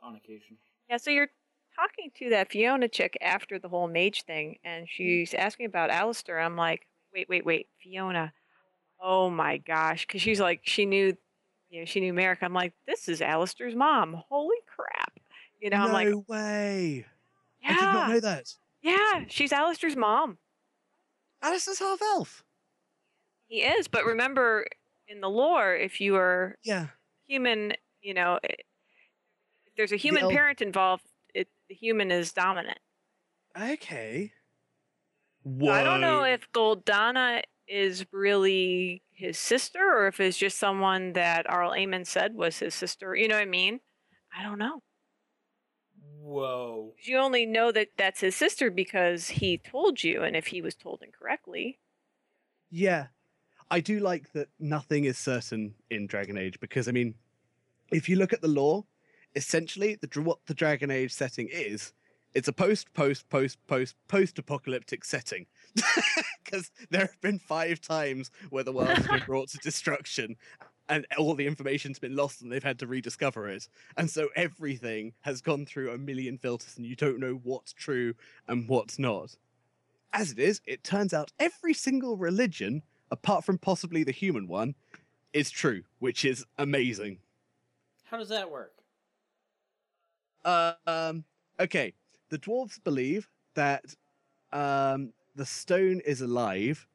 [0.00, 0.56] on occasion.
[0.90, 1.28] Yeah, so you're
[1.76, 6.40] talking to that Fiona chick after the whole mage thing, and she's asking about Alistair.
[6.40, 8.32] I'm like, wait, wait, wait, Fiona.
[9.00, 11.16] Oh my gosh, because she's like, she knew,
[11.70, 12.38] you know, she knew Maric.
[12.42, 14.22] I'm like, this is Alistair's mom.
[14.28, 15.18] Holy crap!
[15.60, 17.04] You know, I'm like, no way.
[17.62, 18.54] yeah, I did not know that.
[18.82, 20.38] yeah, she's Alistair's mom.
[21.42, 22.44] Alistair's half elf.
[23.46, 24.66] He is, but remember,
[25.06, 26.88] in the lore, if you are Yeah.
[27.26, 28.48] human, you know, i-
[29.66, 32.78] if there's a human el- parent involved, it the human is dominant.
[33.58, 34.32] Okay.
[35.60, 41.12] So I don't know if Goldanna is really his sister or if it's just someone
[41.14, 43.14] that Arl Eamon said was his sister.
[43.14, 43.80] You know what I mean?
[44.36, 44.82] I don't know.
[46.20, 46.94] Whoa.
[47.02, 50.74] You only know that that's his sister because he told you, and if he was
[50.74, 51.78] told incorrectly,
[52.70, 53.06] Yeah.
[53.70, 57.14] I do like that nothing is certain in Dragon Age because I mean,
[57.92, 58.86] if you look at the lore,
[59.36, 61.92] essentially the what the Dragon Age setting is,
[62.34, 65.46] it's a post post post post post apocalyptic setting.
[66.44, 70.36] Because there have been five times where the world has been brought to destruction
[70.88, 73.68] and all the information's been lost and they've had to rediscover it.
[73.96, 78.14] And so everything has gone through a million filters and you don't know what's true
[78.46, 79.34] and what's not.
[80.12, 84.74] As it is, it turns out every single religion, apart from possibly the human one,
[85.34, 87.18] is true, which is amazing.
[88.04, 88.72] How does that work?
[90.44, 91.24] Uh, um,
[91.60, 91.92] okay,
[92.30, 93.84] the dwarves believe that
[94.52, 96.86] um, the stone is alive,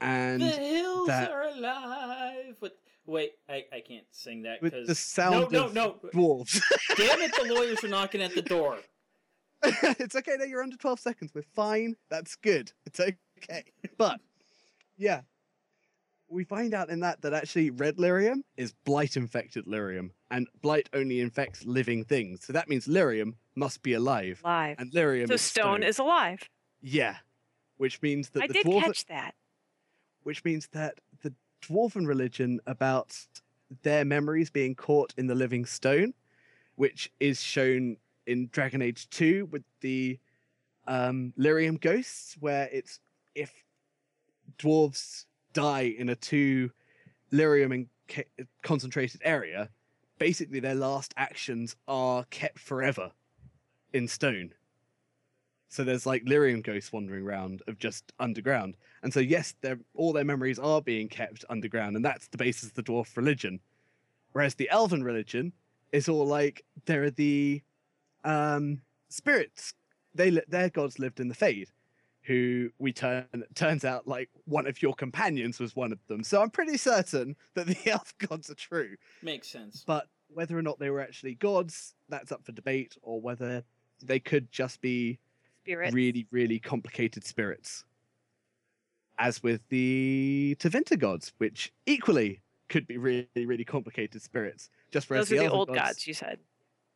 [0.00, 2.56] and the hills that- are alive.
[2.60, 2.72] With
[3.06, 6.10] wait, I, I can't sing that because the sound no, of no, no.
[6.12, 6.60] dwarves.
[6.96, 7.34] Damn it!
[7.36, 8.78] The lawyers are knocking at the door.
[9.62, 10.36] it's okay.
[10.38, 11.32] No, you're under 12 seconds.
[11.34, 11.96] We're fine.
[12.10, 12.72] That's good.
[12.84, 13.64] It's okay.
[13.98, 14.20] But
[14.96, 15.22] yeah,
[16.28, 20.88] we find out in that that actually red lyrium is blight infected lyrium, and blight
[20.92, 22.44] only infects living things.
[22.44, 24.76] So that means lyrium must be alive, live.
[24.78, 26.40] and lyrium So is stone is alive.
[26.82, 27.16] yeah,
[27.76, 29.34] which means that I the did dwarf, catch that.
[30.24, 33.16] which means that the dwarven religion about
[33.82, 36.12] their memories being caught in the living stone,
[36.76, 40.18] which is shown in Dragon Age 2 with the
[40.88, 43.00] um, lyrium ghosts, where it's
[43.34, 43.52] if
[44.58, 46.70] dwarves die in a too
[47.32, 47.86] lyrium and
[48.62, 49.68] concentrated area,
[50.18, 53.12] basically their last actions are kept forever
[53.92, 54.52] in stone.
[55.68, 58.76] So there's like lyrium ghosts wandering around of just underground.
[59.02, 59.54] And so yes,
[59.94, 63.60] all their memories are being kept underground, and that's the basis of the dwarf religion.
[64.32, 65.52] Whereas the elven religion
[65.92, 67.62] is all like there are the
[68.24, 69.74] um, spirits.
[70.14, 71.70] They their gods lived in the Fade,
[72.26, 76.24] who we turn turns out like one of your companions was one of them.
[76.24, 78.96] So I'm pretty certain that the elf gods are true.
[79.22, 79.84] Makes sense.
[79.86, 83.62] But whether or not they were actually gods, that's up for debate, or whether
[84.02, 85.18] they could just be
[85.62, 85.94] Spirit.
[85.94, 87.84] really, really complicated spirits.
[89.18, 94.68] As with the Tevinter gods, which equally could be really, really complicated spirits.
[94.90, 96.40] Just whereas Those are the elven old gods, you said.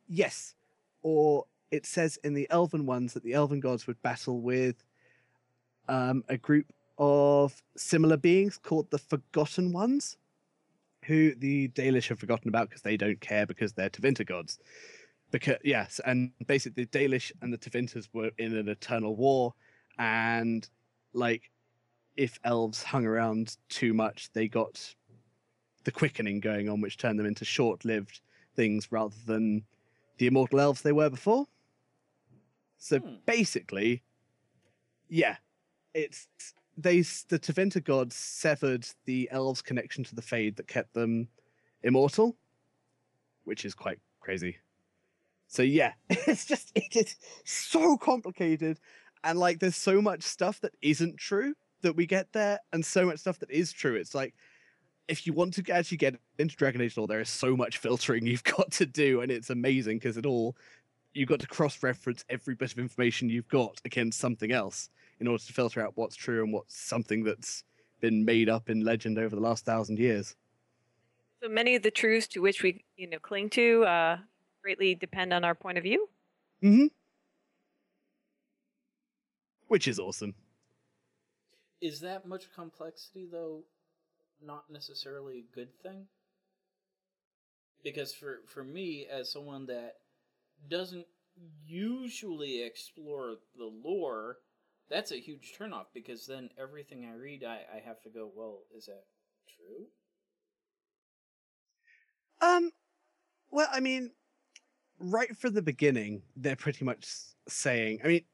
[0.08, 0.54] Yes.
[1.02, 4.82] Or it says in the elven ones that the elven gods would battle with
[5.90, 10.16] um, a group of similar beings called the Forgotten Ones,
[11.04, 14.58] who the Dalish have forgotten about because they don't care because they're Tevinter gods.
[15.30, 19.54] Because yes, and basically the Dalish and the Tevinters were in an eternal war,
[19.98, 20.68] and
[21.12, 21.50] like
[22.16, 24.94] if elves hung around too much, they got
[25.84, 28.20] the quickening going on, which turned them into short-lived
[28.54, 29.64] things rather than
[30.18, 31.46] the immortal elves they were before.
[32.78, 33.14] So Hmm.
[33.26, 34.02] basically,
[35.08, 35.36] yeah,
[35.94, 36.28] it's
[36.76, 41.28] they the Tevinter gods severed the elves' connection to the Fade that kept them
[41.82, 42.36] immortal,
[43.44, 44.58] which is quite crazy.
[45.46, 48.78] So yeah, it's just it is so complicated,
[49.24, 53.06] and like there's so much stuff that isn't true that we get there, and so
[53.06, 53.94] much stuff that is true.
[53.96, 54.34] It's like
[55.08, 58.26] if you want to actually get into Dragon Age lore, there is so much filtering
[58.26, 60.56] you've got to do, and it's amazing because it all
[61.12, 65.42] you've got to cross-reference every bit of information you've got against something else in order
[65.42, 67.62] to filter out what's true and what's something that's
[68.00, 70.34] been made up in legend over the last thousand years.
[71.42, 74.18] So many of the truths to which we, you know, cling to uh,
[74.62, 76.08] greatly depend on our point of view.
[76.62, 76.86] Mm-hmm.
[79.68, 80.34] Which is awesome.
[81.80, 83.62] Is that much complexity, though,
[84.44, 86.06] not necessarily a good thing?
[87.82, 89.96] Because for, for me, as someone that
[90.68, 91.06] doesn't
[91.66, 94.38] usually explore the lore,
[94.90, 98.62] that's a huge turnoff because then everything I read, I, I have to go, well,
[98.76, 99.04] is that
[99.56, 99.86] true?
[102.42, 102.70] Um,
[103.50, 104.10] well, I mean,
[104.98, 107.06] right from the beginning, they're pretty much
[107.48, 108.24] saying, I mean,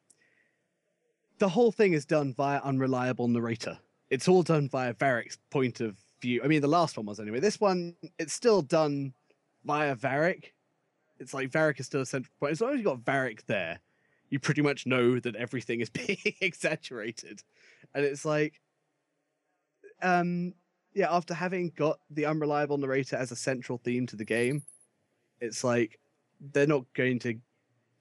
[1.38, 3.78] the whole thing is done via unreliable narrator.
[4.08, 6.40] It's all done via Varric's point of view.
[6.42, 7.40] I mean, the last one was anyway.
[7.40, 9.12] This one, it's still done
[9.64, 10.52] via Varric.
[11.18, 12.52] It's like Varric is still a central point.
[12.52, 13.80] As long as you've got Varric there,
[14.30, 17.42] you pretty much know that everything is being exaggerated.
[17.94, 18.60] And it's like,
[20.02, 20.54] um,
[20.94, 24.62] yeah, after having got the unreliable narrator as a central theme to the game,
[25.40, 25.98] it's like
[26.52, 27.38] they're not going to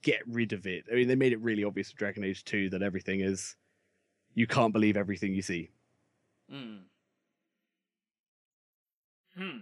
[0.02, 0.86] get rid of it.
[0.92, 3.56] I mean, they made it really obvious with Dragon Age 2 that everything is
[4.34, 5.70] you can't believe everything you see.
[6.50, 6.78] Hmm.
[9.36, 9.60] Hmm.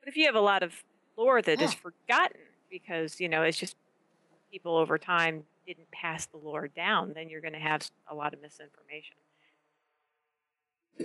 [0.00, 0.72] But if you have a lot of
[1.16, 3.76] lore that is forgotten because, you know, it's just
[4.50, 8.34] people over time didn't pass the lore down, then you're going to have a lot
[8.34, 9.16] of misinformation.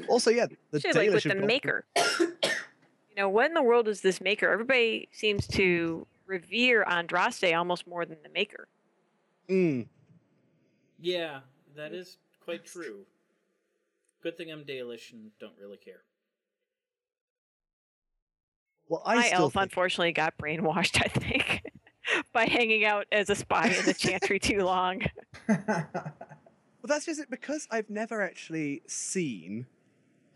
[0.10, 1.86] Also, yeah, the Especially like with Dalish the maker.
[2.20, 4.50] you know, what in the world is this maker?
[4.52, 8.68] Everybody seems to revere Andraste almost more than the maker.
[9.50, 9.88] Mm,
[11.00, 11.42] Yeah,
[11.76, 13.06] that is quite true.
[14.24, 16.02] Good thing I'm Dalish and don't really care.
[18.90, 21.64] well, I My still elf, think- unfortunately, got brainwashed, I think,
[22.34, 25.04] by hanging out as a spy in the chantry too long.
[26.86, 29.66] Well, that's just it because I've never actually seen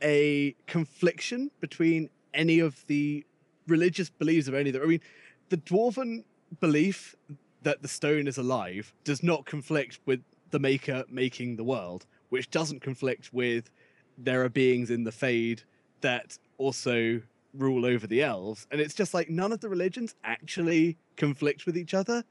[0.02, 3.24] a confliction between any of the
[3.68, 4.82] religious beliefs of any of them.
[4.82, 5.02] I mean,
[5.50, 6.24] the dwarven
[6.60, 7.16] belief
[7.62, 12.50] that the stone is alive does not conflict with the maker making the world, which
[12.50, 13.70] doesn't conflict with
[14.18, 15.62] there are beings in the Fade
[16.02, 17.22] that also
[17.54, 18.68] rule over the elves.
[18.72, 22.24] And it's just like none of the religions actually conflict with each other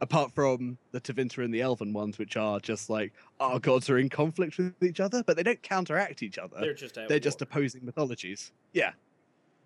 [0.00, 3.98] apart from the Tevinter and the Elven ones, which are just like our gods are
[3.98, 6.58] in conflict with each other, but they don't counteract each other.
[6.60, 8.52] They're just They're just opposing mythologies.
[8.72, 8.92] Yeah,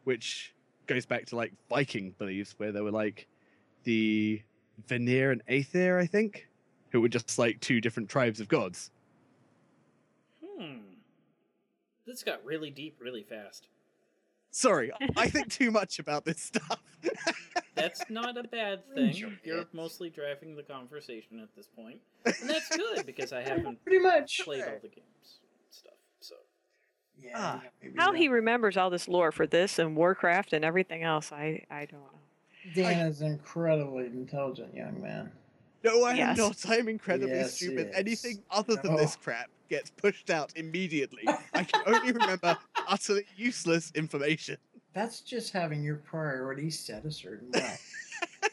[0.05, 0.55] which
[0.87, 3.27] goes back to like Viking beliefs, where there were like
[3.85, 4.43] the
[4.87, 6.49] Vanir and Aesir, I think,
[6.91, 8.91] who were just like two different tribes of gods.
[10.45, 10.79] Hmm.
[12.07, 13.69] This got really deep really fast.
[14.51, 16.83] Sorry, I think too much about this stuff.
[17.75, 19.37] That's not a bad thing.
[19.45, 22.01] You're mostly driving the conversation at this point.
[22.27, 24.41] And that's good because I haven't Pretty much.
[24.45, 25.93] played all the games and stuff.
[26.21, 26.35] So
[27.19, 27.33] Yeah.
[27.37, 27.63] Ah,
[27.97, 28.19] How that.
[28.19, 32.01] he remembers all this lore for this and Warcraft and everything else, I, I don't
[32.03, 32.75] know.
[32.75, 35.33] Dan is an incredibly intelligent young man.
[35.85, 36.57] No, I am not.
[36.69, 37.89] I'm incredibly Yes, stupid.
[37.89, 37.97] is.
[37.97, 38.99] Anything other than No.
[38.99, 39.23] this oh.
[39.25, 41.23] crap gets pushed out immediately.
[41.55, 44.57] I can only remember utterly useless information.
[44.93, 47.77] That's just having your priorities set a certain way.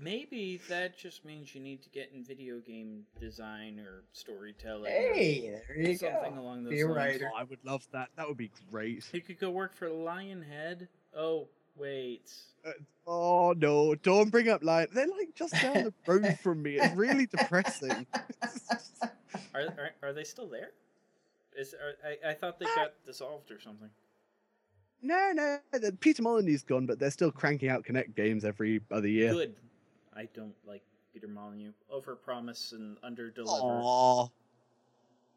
[0.00, 4.86] maybe that just means you need to get in video game design or storytelling.
[4.92, 6.40] or hey, there you something go.
[6.40, 6.96] along those Be a lines.
[6.96, 7.30] writer.
[7.34, 8.08] Oh, I would love that.
[8.16, 9.04] That would be great.
[9.12, 10.88] You could go work for Lionhead.
[11.16, 12.32] Oh wait.
[12.66, 12.70] Uh,
[13.06, 13.94] oh no!
[13.94, 14.88] Don't bring up Lion.
[14.92, 16.76] They're like just down the road from me.
[16.76, 18.06] It's really depressing.
[19.54, 20.70] Are, are are they still there?
[21.56, 22.74] Is are, I I thought they ah!
[22.74, 23.90] got dissolved or something.
[25.02, 25.58] no, no.
[25.72, 29.32] the- Peter Molyneux's gone, but they're still cranking out Kinect games every other year.
[29.32, 29.54] Good.
[30.16, 30.82] I don't like
[31.12, 31.72] Peter Molyneux.
[31.92, 33.82] Overpromise and underdeliver.
[33.82, 34.30] Aww.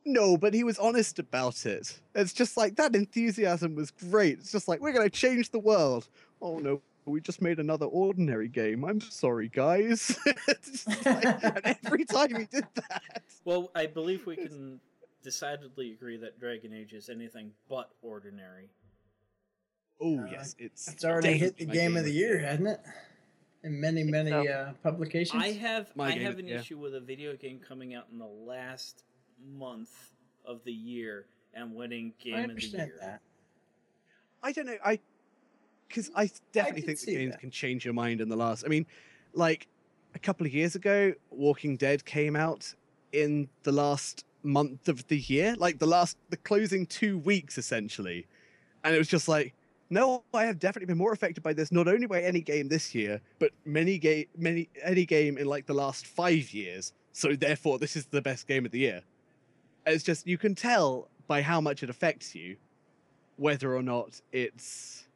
[0.05, 1.99] No, but he was honest about it.
[2.15, 4.39] It's just like that enthusiasm was great.
[4.39, 6.07] It's just like we're gonna change the world.
[6.41, 8.83] Oh no, we just made another ordinary game.
[8.85, 10.17] I'm sorry, guys.
[11.05, 13.23] Like- and every time he did that.
[13.45, 14.79] Well, I believe we can
[15.23, 18.69] decidedly agree that Dragon Age is anything but ordinary.
[19.99, 22.39] Oh Uh, yes, it's It's already hit the definitely my game of the the year,
[22.39, 22.79] hasn't it?
[23.63, 24.47] In many, many so.
[24.47, 25.43] uh, publications.
[25.43, 26.59] I have My I game, have an yeah.
[26.59, 29.03] issue with a video game coming out in the last
[29.43, 29.89] month
[30.45, 32.97] of the year and winning game I of the understand year.
[33.01, 33.21] that.
[34.43, 34.77] I don't know.
[34.85, 34.99] I
[35.87, 37.39] because I definitely can think see games that.
[37.39, 38.65] can change your mind in the last.
[38.65, 38.85] I mean,
[39.33, 39.67] like
[40.15, 42.73] a couple of years ago, Walking Dead came out
[43.11, 48.25] in the last month of the year, like the last the closing two weeks essentially,
[48.83, 49.53] and it was just like,
[49.89, 52.93] no, I have definitely been more affected by this, not only by any game this
[52.93, 56.93] year, but many game, many any game in like the last five years.
[57.13, 59.01] So therefore, this is the best game of the year.
[59.85, 62.57] And It's just you can tell by how much it affects you,
[63.37, 65.06] whether or not it's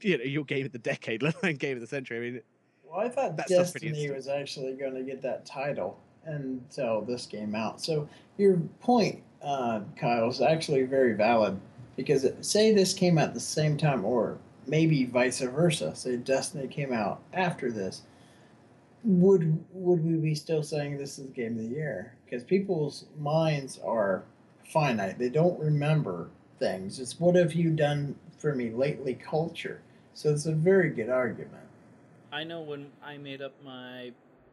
[0.00, 2.16] you know your game of the decade, let alone game of the century.
[2.16, 2.40] I mean,
[2.84, 7.80] Well, I thought Destiny was actually going to get that title until this game out.
[7.80, 11.58] So your point, uh, Kyle, is actually very valid
[11.96, 15.94] because it- say this came out at the same time, or maybe vice versa.
[15.94, 18.02] Say Destiny came out after this.
[19.04, 22.14] Would would we be still saying this is game of the year?
[22.24, 24.24] Because people's minds are
[24.64, 26.28] finite; they don't remember
[26.58, 26.98] things.
[26.98, 29.14] It's what have you done for me lately?
[29.14, 29.80] Culture.
[30.16, 31.68] So it's a very good argument.
[32.32, 34.12] I know when I made up my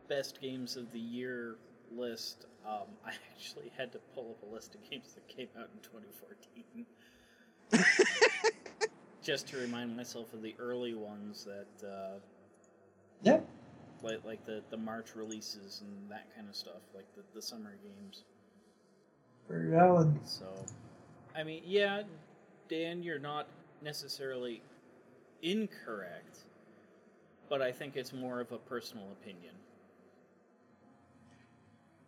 [0.10, 1.56] best games of the year
[1.96, 5.70] list, um, I actually had to pull up a list of games that came out
[5.74, 6.86] in 2014.
[9.24, 12.20] Just to remind myself of the early ones that, uh,
[13.22, 13.48] Yep.
[14.02, 17.74] like like the, the March releases and that kind of stuff, like the, the summer
[17.82, 18.26] games.
[19.48, 20.14] Very valid.
[20.26, 20.46] So,
[21.34, 22.02] I mean, yeah,
[22.68, 23.48] Dan, you're not
[23.82, 24.62] necessarily
[25.44, 26.40] incorrect,
[27.50, 29.54] but I think it's more of a personal opinion.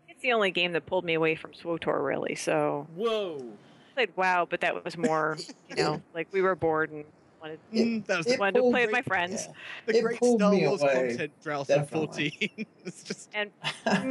[0.10, 2.36] It's the only game that pulled me away from SWOTOR, really.
[2.36, 3.38] So Whoa!
[3.38, 5.38] I played WoW, but that was more,
[5.70, 7.04] you know, like we were bored and
[7.42, 9.50] wanted, mm, that was It wanted to pulled play with my friends.
[9.86, 12.34] the it great pulled Star me Wars away, content drought of definitely.
[12.56, 12.66] 14.
[12.86, 13.52] it's just And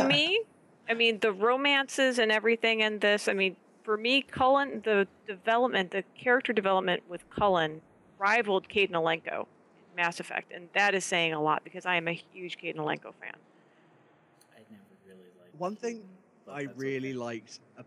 [0.09, 0.43] me,
[0.89, 5.91] I mean, the romances and everything in this, I mean, for me, Cullen, the development,
[5.91, 7.81] the character development with Cullen
[8.25, 10.53] rivaled Kaidan Alenko in Mass Effect.
[10.53, 13.37] And that is saying a lot because I am a huge Kaidan Alenko fan.
[14.55, 15.55] I never really liked.
[15.59, 16.03] One thing
[16.49, 17.19] Kaidan, I really okay.
[17.19, 17.61] liked.
[17.79, 17.83] Uh,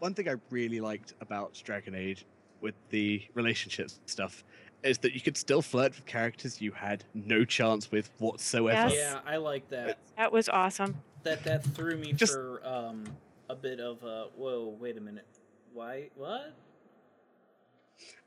[0.00, 2.24] one thing I really liked about Dragon Age
[2.60, 4.44] with the relationships stuff
[4.82, 8.88] is that you could still flirt with characters you had no chance with whatsoever.
[8.88, 8.94] Yes.
[8.96, 9.98] Yeah, I like that.
[10.16, 10.96] That was awesome.
[11.22, 13.04] That that threw me Just- for um
[13.48, 14.74] a bit of a whoa.
[14.80, 15.26] Wait a minute.
[15.74, 16.08] Why?
[16.16, 16.54] What?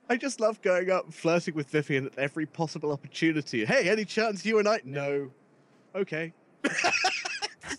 [0.10, 3.66] I just love going up and flirting with Vivienne at every possible opportunity.
[3.66, 4.82] Hey, any chance you and I?
[4.84, 5.32] No.
[5.96, 6.34] Okay.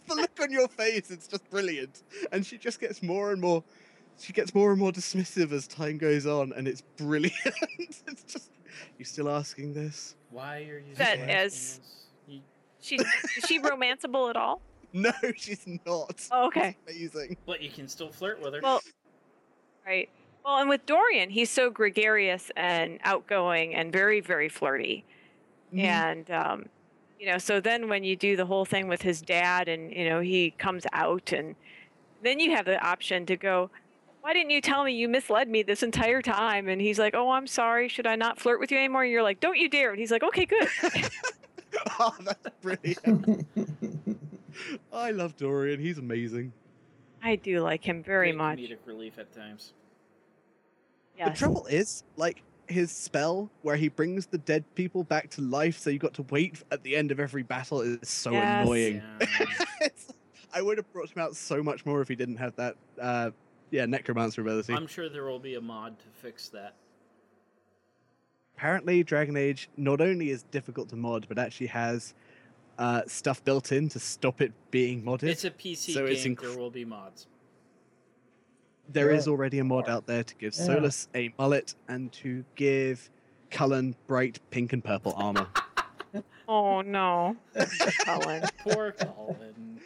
[0.09, 2.03] The look on your face, it's just brilliant.
[2.33, 3.63] And she just gets more and more
[4.19, 7.35] she gets more and more dismissive as time goes on, and it's brilliant.
[7.79, 8.51] it's just
[8.99, 10.15] you still asking this?
[10.31, 11.81] Why are you That still as- asking us?
[12.29, 12.41] You-
[12.81, 14.61] She, is she romanceable at all?
[14.93, 16.27] No, she's not.
[16.31, 16.77] Oh, okay.
[16.87, 17.37] It's amazing.
[17.47, 18.61] But you can still flirt with her.
[18.63, 18.81] Well,
[19.87, 20.09] right.
[20.45, 25.05] Well, and with Dorian, he's so gregarious and outgoing and very, very flirty.
[25.73, 25.85] Mhm.
[25.85, 26.69] And, um,
[27.19, 30.05] you know, so then when you do the whole thing with his dad and, you
[30.09, 31.57] know, he comes out and
[32.23, 33.71] then you have the option to go,
[34.21, 36.69] why didn't you tell me you misled me this entire time?
[36.69, 37.89] And he's like, oh, I'm sorry.
[37.89, 39.03] Should I not flirt with you anymore?
[39.03, 39.91] And you're like, don't you dare.
[39.91, 40.69] And he's like, okay, good.
[41.99, 43.47] oh, that's brilliant.
[44.93, 45.81] I love Dorian.
[45.81, 46.53] He's amazing.
[47.23, 48.59] I do like him very Great much.
[48.59, 49.73] Comedic relief at times.
[51.19, 55.79] The trouble is, like, his spell where he brings the dead people back to life,
[55.79, 58.63] so you got to wait at the end of every battle is so Yes.
[58.63, 59.03] annoying.
[59.21, 59.89] Yeah.
[60.55, 63.31] I would have brought him out so much more if he didn't have that, uh,
[63.71, 64.73] yeah, necromancer ability.
[64.73, 66.75] I'm sure there will be a mod to fix that.
[68.57, 72.15] Apparently, Dragon Age not only is difficult to mod, but actually has
[72.79, 75.25] uh, stuff built in to stop it being modded.
[75.25, 76.13] It's a PC So game.
[76.15, 77.27] it's inc- there will be mods.
[78.93, 79.33] There is Yeah.
[79.33, 80.67] already a mod out there to give Yeah.
[80.67, 83.11] Solas a mullet and to give
[83.51, 85.47] Cullen bright pink and purple armor.
[86.47, 87.37] Oh, no.
[88.05, 88.45] Cullen.
[88.59, 89.81] Poor Cullen.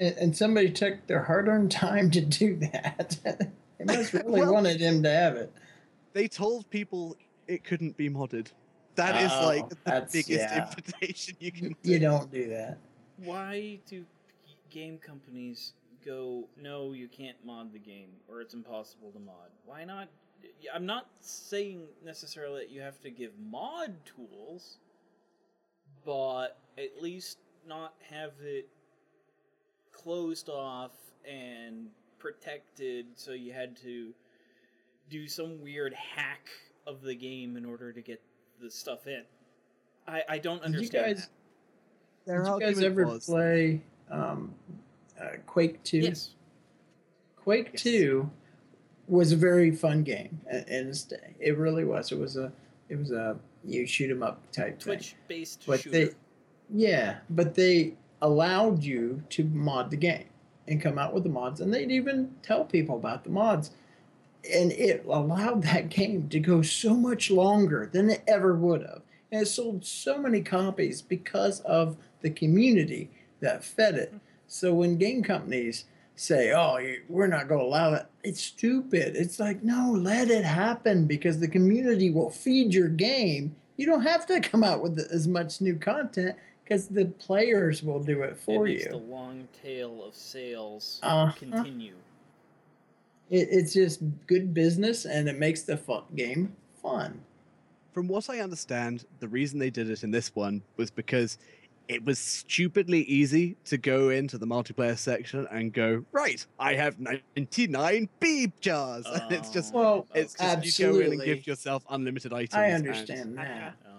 [0.00, 3.16] and, and somebody took their hard-earned time to do that.
[3.78, 5.52] they must really Well- wanted him to have it.
[6.14, 7.16] they told people
[7.46, 8.48] it couldn't be modded.
[8.96, 9.76] That is Oh, like the
[10.12, 10.68] biggest yeah.
[10.68, 11.98] invitation you can You do.
[12.00, 12.78] don't do that.
[13.18, 14.04] Why do
[14.70, 15.74] game companies
[16.04, 19.50] go, no, you can't mod the game, or it's impossible to mod?
[19.64, 20.08] Why not?
[20.72, 24.78] I'm not saying necessarily that you have to give mod tools,
[26.04, 28.68] but at least not have it
[29.92, 30.92] closed off
[31.28, 31.88] and
[32.18, 34.12] protected so you had to
[35.10, 36.48] do some weird hack
[36.86, 38.20] of the game in order to get
[38.60, 39.22] the stuff in.
[40.06, 41.28] I, I don't Did you understand guys-
[42.26, 42.44] that.
[42.44, 43.80] Did you guys ever play
[44.10, 44.54] um,
[45.20, 45.98] uh, Quake Two?
[45.98, 46.30] Yes.
[47.36, 47.82] Quake Yes.
[47.82, 48.30] Two
[49.06, 51.10] was a very fun game, and it's,
[51.40, 52.12] it really was.
[52.12, 52.52] It was a
[52.88, 54.96] it was a you shoot 'em up type thing.
[54.96, 55.90] Twitch based But shooter.
[56.06, 56.10] they,
[56.70, 60.26] yeah, but they allowed you to mod the game
[60.66, 63.70] and come out with the mods, and they'd even tell people about the mods.
[64.54, 69.02] and it allowed that game to go so much longer than it ever would have.
[69.32, 73.10] And it sold so many copies because of the community
[73.40, 74.14] that fed it.
[74.48, 75.84] So when game companies
[76.16, 76.78] say, "Oh,
[77.08, 79.14] we're not going to allow it," it's stupid.
[79.14, 83.54] It's like, no, let it happen because the community will feed your game.
[83.76, 86.34] You don't have to come out with as much new content
[86.64, 88.76] because the players will do it for it you.
[88.78, 91.32] makes the long tail of sales Uh-huh.
[91.38, 91.94] continue.
[93.30, 97.20] It, it's just good business and it makes the fu- game fun.
[97.92, 101.38] From what I understand, the reason they did it in this one was because
[101.88, 106.98] it was stupidly easy to go into the multiplayer section and go, right, I have
[107.00, 109.06] 99 beep jars.
[109.12, 110.60] and it's just, Well, it's okay.
[110.62, 112.54] just you go in and give yourself unlimited items.
[112.54, 113.74] I and- understand that.
[113.86, 113.94] Um,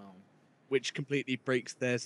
[0.68, 1.98] which completely breaks their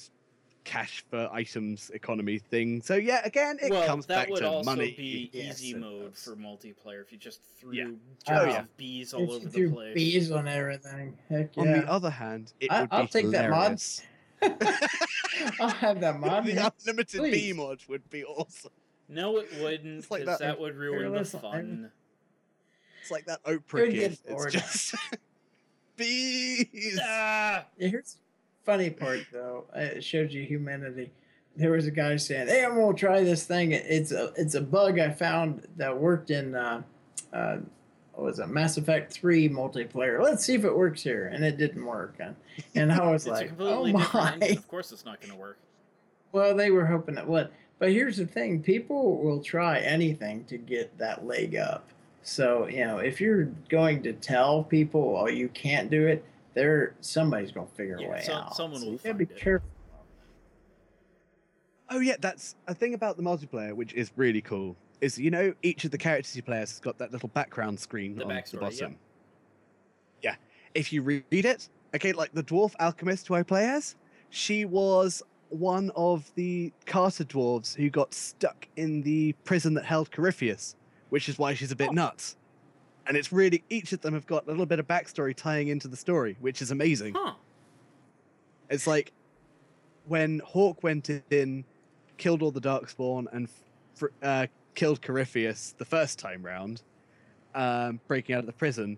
[0.63, 2.81] cash for items economy thing.
[2.81, 4.93] So yeah, again, it well, comes that back would to also money.
[4.95, 7.89] be Yes, easy it mode for multiplayer if you just threw Yeah.
[8.25, 8.59] jars Oh, yeah.
[8.61, 9.93] of bees all If over you the threw place.
[9.95, 11.17] bees on everything.
[11.27, 13.81] Heck On the other hand, it I- would I'll be take that mod.
[14.43, 15.57] Hilarious.
[15.59, 16.45] I'll have that mod.
[16.45, 17.55] the unlimited bee please.
[17.55, 18.71] mod would be awesome.
[19.09, 21.41] No, it wouldn't, It's like because that that, would ruin the careless line.
[21.41, 21.91] fun.
[23.01, 24.01] It's like that Oprah would gif.
[24.01, 24.51] get It's bored.
[24.53, 24.95] just
[25.97, 26.99] bees.
[27.03, 27.65] Ah!
[27.77, 28.19] Yeah, here's the
[28.65, 29.65] funny part though.
[29.75, 31.11] It shows you humanity.
[31.55, 33.73] There was a guy saying, "Hey, I'm gonna try this thing.
[33.73, 36.81] It's a it's a bug I found that worked in uh,
[37.31, 37.63] uh, what
[38.15, 40.21] was it Mass Effect Three multiplayer.
[40.21, 42.15] Let's see if it works here." And it didn't work.
[42.19, 42.35] And,
[42.75, 45.57] and I was like, "Oh my!" Of course, it's not going to work.
[46.31, 47.49] Well, they were hoping it would.
[47.79, 51.89] But here's the thing people will try anything to get that leg up.
[52.21, 56.95] So, you know, if you're going to tell people, oh, you can't do it, there
[57.01, 58.55] somebody's going to figure Yeah, a way so- out.
[58.55, 59.35] someone so will you gotta be it.
[59.35, 59.67] careful.
[61.89, 64.75] Oh yeah, that's a thing about the multiplayer, which is really cool.
[65.03, 68.15] Is you know each of the characters you play has got that little background screen
[68.15, 68.95] The on backstory, the bottom.
[70.21, 70.35] Yeah,
[70.73, 73.95] if you read it, okay, like the dwarf alchemist who I play as,
[74.29, 80.09] she was one of the Carta dwarves who got stuck in the prison that held
[80.09, 80.75] Corypheus,
[81.09, 81.91] which is why she's a bit Oh.
[81.93, 82.37] nuts.
[83.05, 85.89] And it's really each of them have got a little bit of backstory tying into
[85.89, 87.13] the story, which is amazing.
[87.13, 87.33] Huh.
[88.69, 89.11] It's like
[90.07, 91.65] when Hawke went in,
[92.17, 93.49] killed all the Darkspawn, and
[94.21, 96.81] uh, killed Corypheus the first time round,
[97.55, 98.97] um, breaking out of the prison.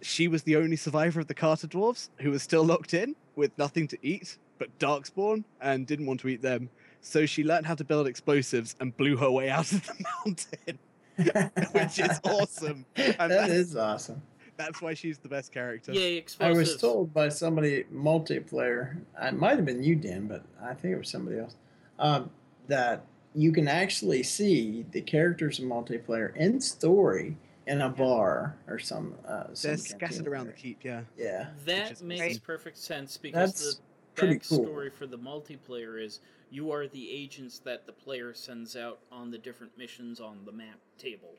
[0.00, 3.56] She was the only survivor of the Carta Dwarves who was still locked in with
[3.58, 6.68] nothing to eat but Darkspawn and didn't want to eat them.
[7.00, 10.78] So she learned how to build explosives and blew her way out of the mountain,
[11.72, 12.84] which is awesome.
[12.96, 14.20] And that is awesome.
[14.56, 15.92] That's why she's the best character.
[15.92, 20.74] Yay, I was told by somebody multiplayer, it might have been you, Dan, but I
[20.74, 21.54] think it was somebody else,
[22.00, 22.30] um,
[22.66, 23.04] that
[23.34, 29.14] you can actually see the characters in multiplayer in story in a bar or some.
[29.26, 31.02] Uh, some They're scattered around the keep, yeah.
[31.16, 31.48] Yeah.
[31.66, 32.42] That is makes awesome.
[32.44, 33.80] perfect sense because That's the
[34.14, 34.64] pretty cool.
[34.66, 36.20] backstory for the multiplayer is
[36.50, 40.52] you are the agents that the player sends out on the different missions on the
[40.52, 41.34] map table.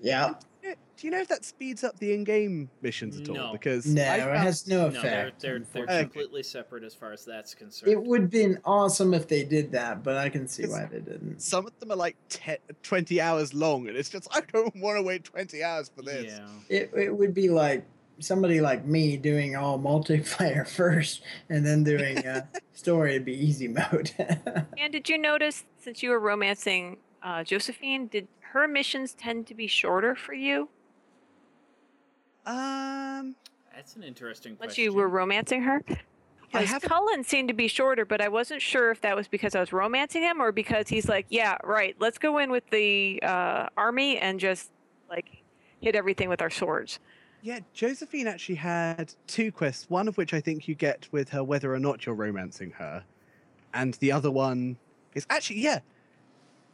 [0.00, 0.34] Yeah.
[0.62, 3.34] Yeah, Do you know if that speeds up the in-game missions at all?
[3.36, 3.52] No.
[3.52, 5.40] Because No, I it has no No, they're effect.
[5.40, 7.92] they're, they're completely separate as far as that's concerned.
[7.92, 10.98] It would have been awesome if they did that, but I can see why they
[10.98, 11.40] didn't.
[11.40, 14.96] some of them are like 10, 20 hours long, and it's just I don't want
[14.98, 16.26] to wait twenty hours for this.
[16.26, 16.48] Yeah.
[16.68, 17.84] It, it would be like
[18.18, 22.44] somebody like me doing all multiplayer first and then doing uh,
[22.74, 23.12] story.
[23.12, 24.10] It'd be easy mode.
[24.76, 29.54] And did you notice, since you were romancing uh, Josephine, did her missions tend to
[29.54, 30.68] be shorter for you
[32.46, 33.34] Um,
[33.74, 34.84] That's an interesting once question.
[34.84, 35.82] you were romancing her?
[35.88, 35.96] I
[36.52, 39.54] Because haven't- Cullen seemed to be shorter, but I wasn't sure if that was because
[39.54, 43.20] I was romancing him or because he's like, yeah, right, let's go in with the
[43.22, 44.70] uh, army and just
[45.10, 45.42] like
[45.82, 47.00] hit everything with our swords.
[47.42, 49.90] yeah, Josephine actually had two quests.
[49.90, 53.04] One of which I think you get with her, whether or not you're romancing her,
[53.74, 54.78] and the other one
[55.14, 55.80] is actually yeah.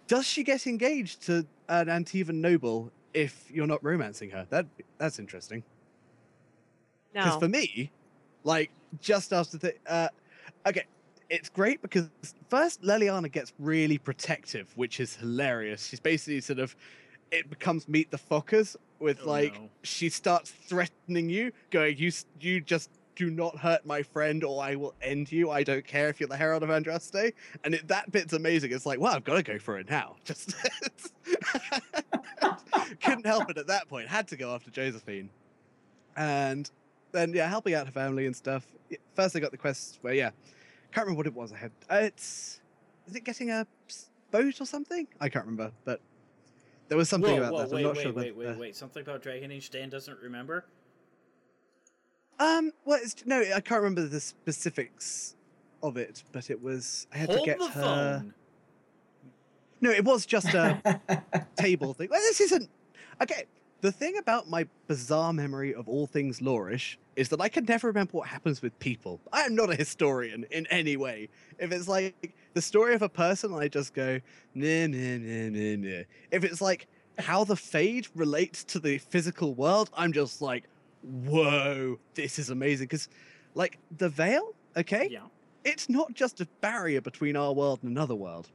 [0.06, 4.46] Does she get engaged to an Antivan noble if you're not romancing her?
[4.50, 4.66] That
[4.98, 5.62] that's interesting.
[7.12, 7.40] Because No.
[7.40, 7.90] for me,
[8.42, 10.08] like just after the uh,
[10.66, 10.84] okay,
[11.30, 12.08] it's great because
[12.48, 15.86] first Leliana gets really protective, which is hilarious.
[15.86, 16.76] She's basically sort of
[17.30, 19.70] it becomes meet the fuckers with Oh, like no.
[19.82, 24.74] she starts threatening you, going you you just do not hurt my friend or I
[24.76, 25.50] will end you.
[25.50, 27.32] I don't care if you're the Herald of Andraste.
[27.62, 28.72] And it, that bit's amazing.
[28.72, 30.16] It's like, well, I've got to go for it now.
[30.24, 30.54] Just
[33.00, 34.08] couldn't help it at that point.
[34.08, 35.30] Had to go after Josephine.
[36.16, 36.70] And
[37.12, 38.66] then yeah, helping out her family and stuff.
[39.14, 40.30] First, I got the quest where yeah,
[40.92, 41.52] can't remember what it was.
[41.52, 42.60] I had uh, it's
[43.06, 43.66] is it getting a
[44.30, 45.06] boat or something?
[45.20, 46.00] I can't remember, but
[46.88, 47.70] There was something whoa, about whoa, that.
[47.70, 48.12] Wait, I'm not wait, sure.
[48.12, 48.76] wait, wait, wait.
[48.76, 50.66] Something about Dragon Age Dan doesn't remember?
[52.38, 55.36] Um, well, it's, no, I can't remember the specifics
[55.82, 57.82] of it, but it was I had Hold to get the her.
[58.20, 58.34] phone.
[59.80, 60.80] No, it was just a
[61.56, 62.08] table thing.
[62.10, 62.68] Well, this isn't
[63.22, 63.44] okay.
[63.82, 67.88] The thing about my bizarre memory of all things Laurish is that I can never
[67.88, 69.20] remember what happens with people.
[69.30, 71.28] I am not a historian in any way.
[71.58, 74.20] If it's like the story of a person, I just go
[74.54, 76.02] nah nah nah nah nah.
[76.30, 76.86] If it's like
[77.18, 80.64] how the fade relates to the physical world, I'm just like,
[81.04, 82.86] whoa, this is amazing.
[82.86, 83.08] Because,
[83.54, 85.20] like, the veil, okay, Yeah.
[85.64, 88.48] it's not just a barrier between our world and another world.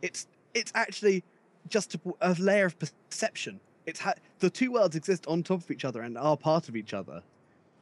[0.00, 1.22] It's it's actually
[1.68, 3.60] just a, a layer of perception.
[3.86, 6.76] It's ha- the two worlds exist on top of each other and are part of
[6.76, 7.22] each other,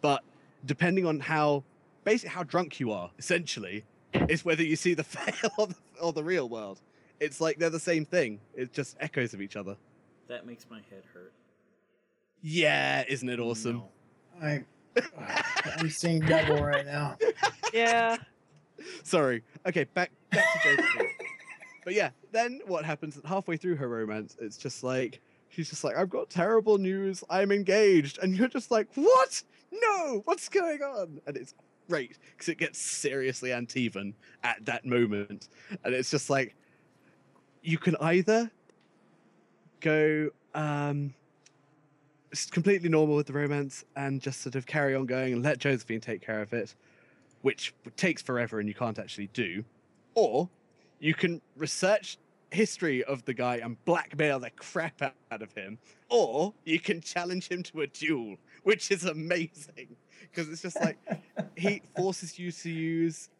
[0.00, 0.22] but
[0.66, 1.64] depending on how
[2.04, 3.84] basically how drunk you are, essentially,
[4.28, 6.80] is whether you see the veil or the, or the real world.
[7.18, 8.40] It's like they're the same thing.
[8.54, 9.76] It's just echoes of each other.
[10.28, 11.32] That makes my head hurt.
[12.42, 13.76] Yeah, isn't it awesome?
[13.78, 13.88] No.
[14.43, 14.64] I,
[15.78, 17.16] I'm seeing double right now.
[17.72, 18.16] Yeah.
[19.05, 19.45] Sorry.
[19.64, 21.07] Okay, back back to Josephine.
[21.84, 24.36] but yeah, then what happens halfway through her romance?
[24.41, 25.20] It's just like
[25.51, 27.22] she's just like, "I've got terrible news.
[27.30, 29.41] I'm engaged," and you're just like, "What?
[29.70, 30.22] No!
[30.24, 31.55] What's going on?" And it's
[31.88, 35.49] great because it gets seriously Antivan at that moment,
[35.84, 36.57] and it's just like
[37.62, 38.51] you can either
[39.80, 41.14] go um
[42.31, 45.59] it's completely normal with the romance and just sort of carry on going and let
[45.59, 46.74] Josephine take care of it
[47.43, 49.64] which takes forever and you can't actually do,
[50.14, 50.49] or
[50.99, 52.18] you can research
[52.51, 55.78] history of the guy and blackmail the crap out of him,
[56.09, 60.99] or you can challenge him to a duel, which is amazing because it's just like
[61.57, 63.31] he forces you to use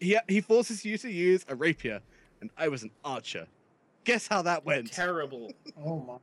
[0.00, 2.00] he he forces you to use a rapier,
[2.40, 3.46] and I was an archer.
[4.04, 4.92] Guess how that went?
[4.92, 5.52] Terrible.
[5.84, 6.16] Oh my.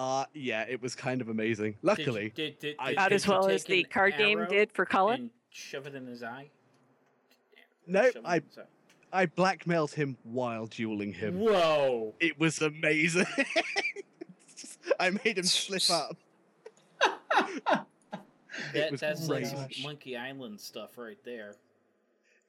[0.00, 1.76] Uh yeah, it was kind of amazing.
[1.82, 4.86] Luckily, did, did, I- did- About did as well as the card game did for
[4.86, 5.20] Cullen.
[5.20, 6.48] And shove it in his eye.
[7.86, 8.58] No, Shove I- his.
[9.12, 11.40] I blackmailed him while dueling him.
[11.40, 12.14] Whoa.
[12.18, 13.26] It was amazing.
[15.00, 16.16] I made him slip up.
[18.72, 21.56] That, was that's like some Monkey Island stuff right there.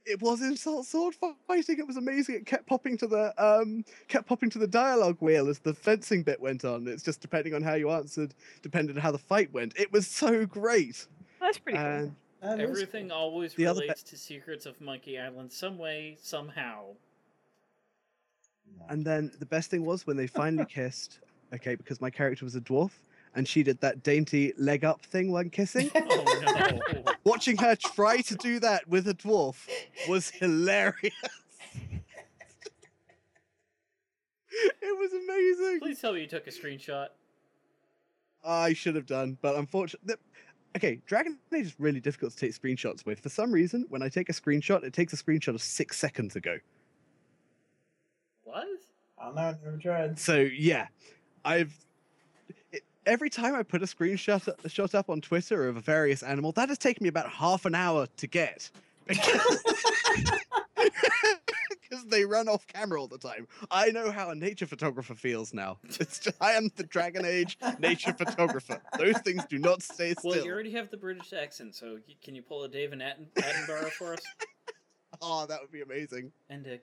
[0.06, 1.16] It was insult sword
[1.48, 1.78] fighting.
[1.78, 2.36] It was amazing.
[2.36, 6.24] It kept popping to the um, kept popping to the dialogue wheel as the fencing
[6.24, 6.88] bit went on.
[6.88, 8.34] It's just depending on how you answered,
[8.64, 9.74] depended on how the fight went.
[9.80, 11.06] It was so great.
[11.40, 11.86] That's pretty cool.
[11.88, 16.18] And That is Everything always The other relates to Secrets of Monkey Island some way,
[16.20, 16.86] somehow.
[18.90, 21.20] and then the best thing was when they finally kissed.
[21.54, 22.92] Okay, because my character was a dwarf,
[23.36, 25.90] and she did that dainty leg up thing when kissing.
[26.14, 27.04] Oh no.
[27.24, 29.68] Watching her try to do that with a dwarf
[30.10, 31.14] was hilarious.
[34.52, 35.80] it was amazing.
[35.80, 37.08] Please tell me you took a screenshot.
[38.44, 40.16] I should have done, but unfortunately,
[40.76, 43.20] okay, Dragon Age is really difficult to take screenshots with.
[43.20, 46.36] For some reason, when I take a screenshot, it takes a screenshot of six seconds
[46.36, 46.58] ago.
[48.44, 48.66] What?
[49.20, 49.42] I don't know.
[49.42, 50.20] I never tried.
[50.20, 50.88] So yeah,
[51.46, 51.91] I've it,
[53.06, 56.70] every time I put a screenshot shot up on Twitter of a various animal, that
[56.70, 58.70] has taken me about half an hour to get
[59.08, 59.60] because
[62.08, 63.48] they run off camera all the time.
[63.70, 65.80] I know how a nature photographer feels now.
[65.90, 68.82] Just, I am the Dragon Age nature photographer.
[68.98, 70.32] Those things do not stay still.
[70.32, 73.92] Well, you already have the British accent, so can you pull a David Atten- Attenborough
[73.92, 74.22] for us?
[75.22, 76.32] Oh, that would be amazing.
[76.50, 76.78] And uh,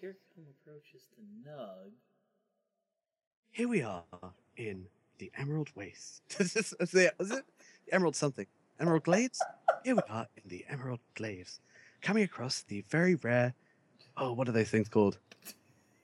[0.00, 1.90] here come approaches the Nug.
[3.50, 4.04] Here we are
[4.56, 4.86] in
[5.22, 6.20] the Emerald Waste.
[6.40, 7.14] is, it,
[7.92, 8.46] Emerald something?
[8.80, 9.40] Emerald Glades?
[9.84, 11.60] Here we are in the Emerald Glades,
[12.00, 13.54] coming across the very rare.
[14.16, 15.18] Oh, what are those things called?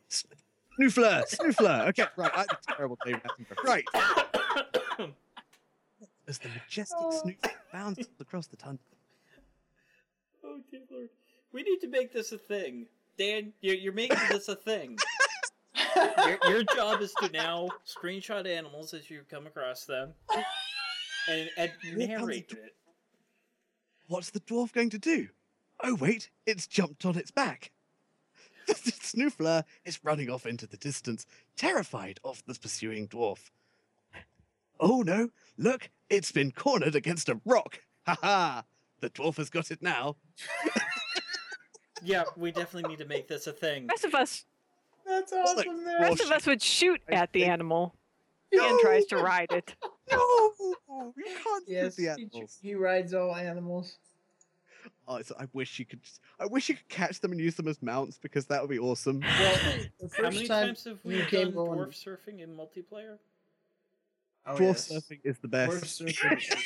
[0.09, 1.25] Snoufleur!
[1.29, 1.89] Snoufleur!
[1.89, 2.31] Okay, right.
[2.33, 3.65] That's terrible David Attenborough.
[3.65, 3.85] Right.
[6.29, 7.11] As the majestic Oh.
[7.11, 8.85] Snoufleur bounds across the tundra.
[10.45, 11.09] oh, dear lord.
[11.53, 12.87] We need to make this a thing.
[13.19, 14.97] Dan, you're, you're making this a thing.
[16.27, 20.13] your, your job is to now screenshot animals as you come across them
[21.29, 22.75] and, and Here comes the narrate it.
[24.07, 25.29] What's the dwarf going to do?
[25.83, 27.71] Oh, wait, it's jumped on its back.
[28.67, 31.25] The Snoufleur is running off into the distance,
[31.57, 33.51] terrified of the pursuing dwarf.
[34.79, 37.81] Oh no, look, it's been cornered against a rock.
[38.07, 38.65] Ha ha!
[39.01, 40.17] The dwarf has got it now.
[42.03, 43.87] Yeah, we definitely need to make this a thing.
[43.87, 44.45] rest of us,
[45.09, 45.85] That's Well, like, awesome.
[45.85, 47.95] well, rest of us would shoot I at the think- animal.
[48.53, 49.75] Dan tries to ride it.
[50.11, 50.53] No!
[50.89, 51.13] You
[51.45, 52.59] can't Yes, shoot the he, animals.
[52.63, 53.99] he rides all animals.
[55.07, 56.03] Oh, it's, I wish you could.
[56.03, 58.71] just- I wish you could catch them and use them as mounts because that would
[58.71, 59.21] be awesome.
[59.21, 59.29] Well,
[60.01, 62.57] the How first many time times have we you done came on, dwarf surfing in
[62.57, 63.19] multiplayer?
[64.47, 64.89] oh, Dwarf yes.
[64.93, 66.01] surfing is the Dwarf best.
[66.03, 66.57] surfing.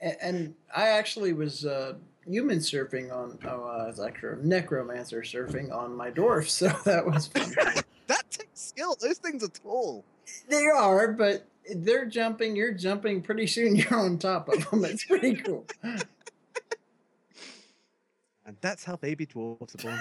[0.00, 1.94] and, and I actually was uh,
[2.26, 3.38] human surfing on.
[3.44, 7.52] Oh, uh, it's actually necromancer surfing on my dwarf, so that was fun.
[8.06, 8.96] that takes skill.
[9.00, 10.04] Those things are tall.
[10.48, 11.46] they are, but
[11.76, 12.56] they're jumping.
[12.56, 13.22] You're jumping.
[13.22, 14.84] Pretty soon, you're on top of them.
[14.84, 15.66] It's pretty cool.
[18.44, 20.00] And that's how baby dwarves are born.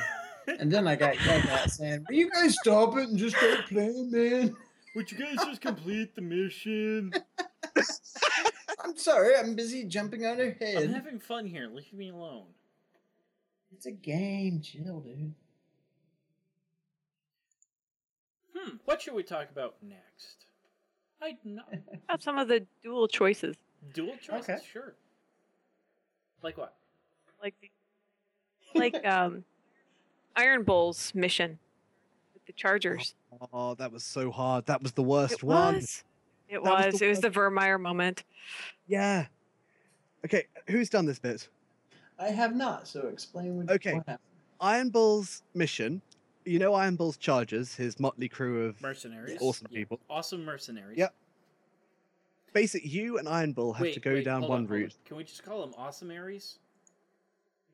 [0.60, 3.68] And then I got yelled at saying, "Will you guys stop it and just start
[3.68, 4.56] playing, man?"
[4.96, 7.14] Would you guys just complete the mission?
[8.82, 10.78] I'm sorry, I'm busy jumping on her head.
[10.84, 11.68] I'm having fun here.
[11.68, 12.46] Leave me alone.
[13.72, 15.34] It's a game, chill, dude.
[18.56, 18.78] Hmm.
[18.86, 20.46] What should we talk about next?
[21.22, 21.64] I know.
[22.06, 23.56] About some of the dual choices,
[23.94, 24.58] Dual choices, Okay.
[24.72, 24.96] sure.
[26.42, 26.76] Like what?
[27.44, 27.70] like the,
[28.80, 29.44] like um,
[30.38, 31.60] Iron Bull's mission
[32.34, 33.16] with the Chargers.
[33.54, 34.66] Oh, that was so hard.
[34.68, 35.76] That was the worst It one.
[35.76, 36.04] was.
[36.50, 37.00] It That was was.
[37.00, 38.24] the It was the Virmire moment.
[38.88, 39.28] Yeah.
[40.26, 41.48] Okay, who's done this bit?
[42.18, 43.94] I have not, so explain what, Okay.
[43.94, 44.20] what happened.
[44.60, 46.02] Iron Bull's mission.
[46.46, 49.38] You know Iron Bull's chargers, his motley crew of Mercenaries.
[49.42, 49.78] awesome Yeah.
[49.80, 50.00] people.
[50.10, 50.98] Awesome mercenaries.
[50.98, 51.14] Yep.
[52.52, 54.76] Basic, you and Iron Bull have Wait, to go wait, down one on, hold on.
[54.78, 54.96] route.
[55.06, 56.58] Can we just call them awesome Aries?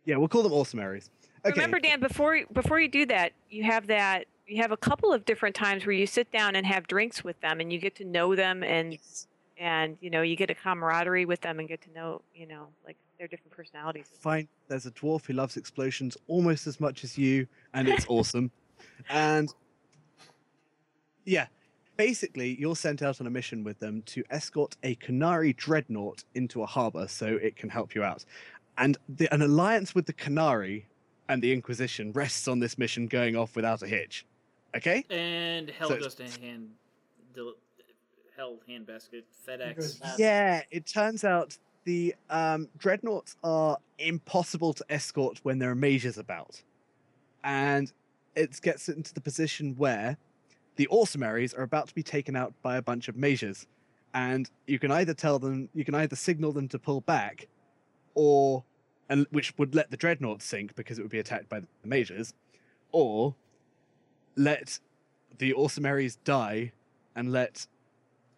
[0.03, 1.09] Yeah, we'll call them awesome Aries.
[1.45, 1.51] Okay.
[1.51, 5.25] Remember, Dan, before before you do that, you have that you have a couple of
[5.25, 8.05] different times where you sit down and have drinks with them, and you get to
[8.05, 9.27] know them, and Yes.
[9.57, 12.67] and you know you get a camaraderie with them, and get to know you know
[12.85, 14.09] like their different personalities.
[14.19, 14.47] Fine.
[14.67, 18.51] There's a dwarf who loves explosions almost as much as you, and it's awesome.
[19.09, 19.53] And
[21.25, 21.47] yeah,
[21.97, 26.61] basically, you're sent out on a mission with them to escort a Qunari dreadnought into
[26.61, 28.25] a harbor so it can help you out.
[28.77, 30.83] And the, an alliance with the Qunari
[31.29, 34.25] and the Inquisition rests on this mission going off without a hitch.
[34.75, 35.05] Okay?
[35.09, 36.69] And Hell So- goes to hand.
[37.33, 37.55] Del-
[38.35, 40.17] Hell handbasket goes FedEx.
[40.19, 46.17] Yeah, it turns out the um, dreadnoughts are impossible to escort when there are mages
[46.17, 46.61] about,
[47.43, 47.91] and
[48.35, 50.17] it gets into the position where
[50.75, 53.67] the Orsimaries are about to be taken out by a bunch of mages,
[54.13, 57.47] and you can either tell them, you can either signal them to pull back,
[58.15, 58.65] or
[59.07, 62.33] and which would let the dreadnought sink because it would be attacked by the mages,
[62.91, 63.33] or
[64.35, 64.79] let
[65.37, 66.71] the Orsimaries die
[67.15, 67.65] and let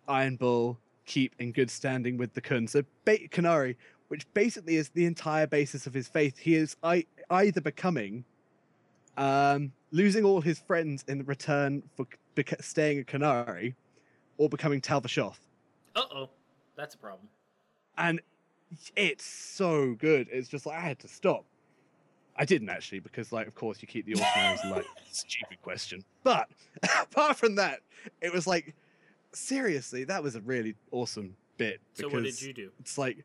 [0.07, 2.69] Iron Bull keep in good standing with the Qun.
[2.69, 3.17] So ba-
[4.07, 8.23] which basically is the entire basis of his faith, he is I- either becoming,
[9.17, 13.75] um, losing all his friends in return for beca- staying a Qunari,
[14.37, 15.39] or becoming Talvashoth.
[15.95, 16.29] Uh oh.
[16.75, 17.27] That's a problem.
[17.97, 18.21] And
[18.95, 20.27] it's so good.
[20.31, 21.45] It's just like I had to stop.
[22.37, 26.03] I didn't actually because, like, of course, you keep the Orphanaries like stupid question.
[26.23, 26.47] But
[27.01, 27.79] apart from that,
[28.21, 28.75] it was like
[29.33, 31.79] seriously, that was a really awesome bit.
[31.93, 32.71] So what did you do?
[32.79, 33.23] It's like,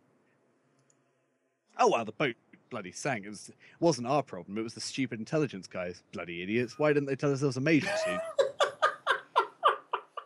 [1.78, 2.34] oh well, the boat
[2.70, 3.26] bloody sank.
[3.26, 4.58] It was it wasn't our problem.
[4.58, 6.02] It was the stupid intelligence guys.
[6.12, 6.78] Bloody idiots.
[6.78, 8.20] Why didn't they tell us there was a major soon?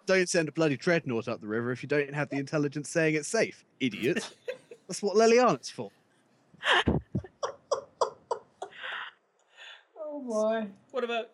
[0.06, 3.16] don't send a bloody dreadnought up the river if you don't have the intelligence saying
[3.16, 3.64] it's safe.
[3.80, 4.28] Idiot.
[4.86, 5.90] That's what Leliana's for.
[10.26, 10.66] Boy.
[10.90, 11.30] What about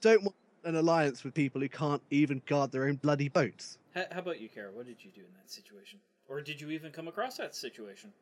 [0.00, 3.78] Don't want an alliance with people who can't even guard their own bloody boats.
[3.94, 4.70] how, how about you, Kara?
[4.72, 5.98] What did you do in that situation?
[6.28, 8.12] Or did you even come across that situation?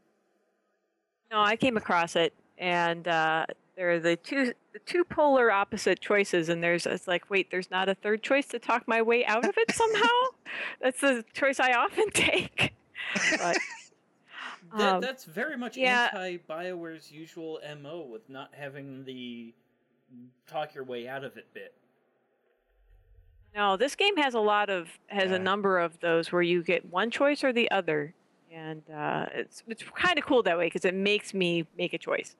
[1.30, 6.00] No, I came across it, and uh, there are the two the two polar opposite
[6.00, 9.24] choices, and there's it's like, wait, there's not a third choice to talk my way
[9.26, 10.08] out of it somehow.
[10.80, 12.74] That's the choice I often take.
[13.38, 13.58] But
[14.76, 16.10] That, Um, that's very much yeah.
[16.12, 19.54] anti BioWare's usual MO with not having the
[20.46, 21.74] talk your way out of it bit.
[23.54, 25.36] no, this game has a lot of has Yeah.
[25.36, 28.14] a number of those where you get one choice or the other,
[28.52, 31.98] and uh, it's it's kind of cool that way because it makes me make a
[31.98, 32.36] choice.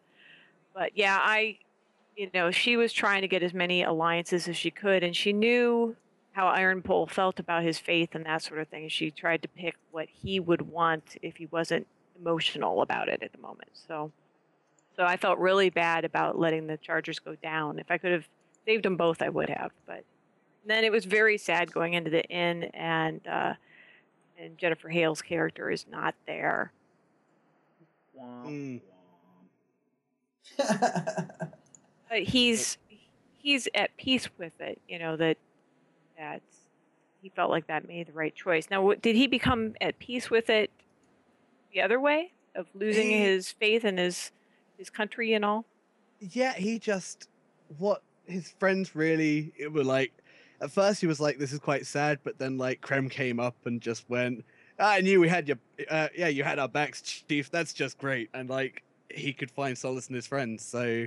[0.75, 1.59] But yeah, I,
[2.17, 5.33] you know, she was trying to get as many alliances as she could, and she
[5.33, 5.97] knew
[6.33, 8.87] how Iron Bull felt about his faith and that sort of thing.
[8.91, 11.87] She tried to pick what he would want if he wasn't
[12.19, 13.71] emotional about it at the moment.
[13.73, 14.13] So,
[14.97, 17.79] so I felt really bad about letting the Chargers go down.
[17.79, 18.27] If I could have
[18.65, 19.71] saved them both, I would have.
[19.87, 20.05] But
[20.65, 23.55] then it was very sad going into the inn, and uh,
[24.39, 26.73] and Jennifer Hale's character is not there.
[28.21, 28.81] Mm.
[32.09, 32.79] But he's
[33.43, 34.81] he's at peace with it.
[34.89, 35.37] You know that
[36.17, 36.41] that
[37.21, 38.69] he felt like that made the right choice.
[38.71, 40.71] Now, did he become at peace with it
[41.75, 44.31] the other way of losing He- his faith in his
[44.79, 45.65] his country and all?
[46.21, 47.29] Yeah, he just
[47.79, 50.13] what his friends really it were like.
[50.61, 53.55] At first, he was like, "This is quite sad," but then like Krem came up
[53.67, 54.45] and just went,
[54.79, 55.59] "I knew we had your,
[55.91, 57.51] uh, yeah, you had our backs, Chief.
[57.51, 61.07] That's just great." And like he could find solace in his friends, so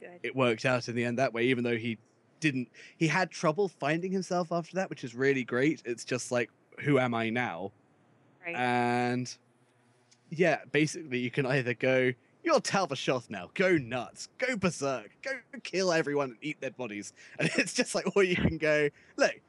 [0.00, 0.20] good.
[0.22, 1.44] it worked out in the end that way.
[1.44, 1.98] Even though he
[2.40, 5.80] didn't, he had trouble finding himself after that, which is really great.
[5.84, 6.50] It's just like,
[6.80, 7.70] who am I now?
[8.44, 8.56] right.
[8.56, 9.32] And
[10.30, 15.32] yeah, basically, you can either go, you're Talvashoth now, go nuts, go berserk, go
[15.62, 17.12] kill everyone and eat their bodies.
[17.38, 19.40] And it's just like, or you can go, look,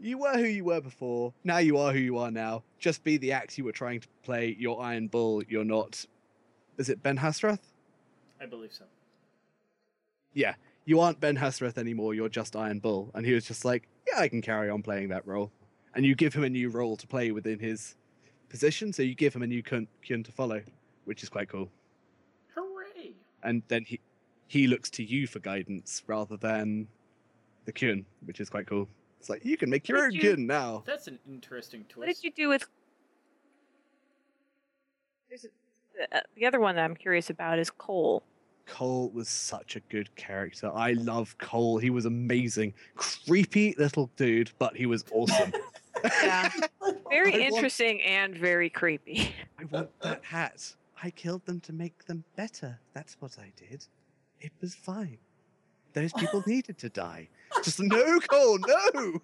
[0.00, 2.62] you were who you were before, now you are who you are now.
[2.78, 4.56] Just be the axe you were trying to play.
[4.58, 6.04] You're Iron Bull, you're not.
[6.78, 7.60] Is it Ben-Hassrath?
[8.40, 8.84] I believe so.
[10.34, 13.10] Yeah, you aren't Ben-Hassrath anymore, you're just Iron Bull.
[13.14, 15.52] And he was just like, yeah, I can carry on playing that role.
[15.94, 17.96] And you give him a new role to play within his
[18.48, 20.62] position, so you give him a new qun, qun to follow,
[21.04, 21.68] which is quite cool.
[23.42, 23.50] Hooray!
[23.50, 24.00] And then he
[24.48, 26.86] he looks to you for guidance rather than
[27.64, 28.88] the Qun, which is quite cool.
[29.18, 30.82] It's like you can make your What own did you- qun now.
[30.86, 31.98] That's an interesting twist.
[31.98, 32.64] What did you do with?
[35.28, 35.48] There's a,
[35.96, 38.22] the, uh, the other one that I'm curious about is Cole.
[38.66, 40.70] Cole was such a good character.
[40.74, 41.78] I love Cole.
[41.78, 42.74] He was amazing.
[42.96, 45.52] Creepy little dude, but he was awesome.
[46.22, 46.50] Yeah,
[47.08, 49.32] very I want- interesting and very creepy.
[49.60, 50.74] I want that hat.
[51.02, 52.78] I killed them to make them better.
[52.94, 53.84] That's what I did.
[54.40, 55.18] It was fine.
[55.94, 57.28] Those people needed to die.
[57.62, 59.20] Just no, Cole, no!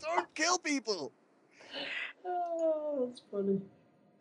[0.00, 1.12] Don't kill people!
[2.24, 3.60] Oh, that's funny.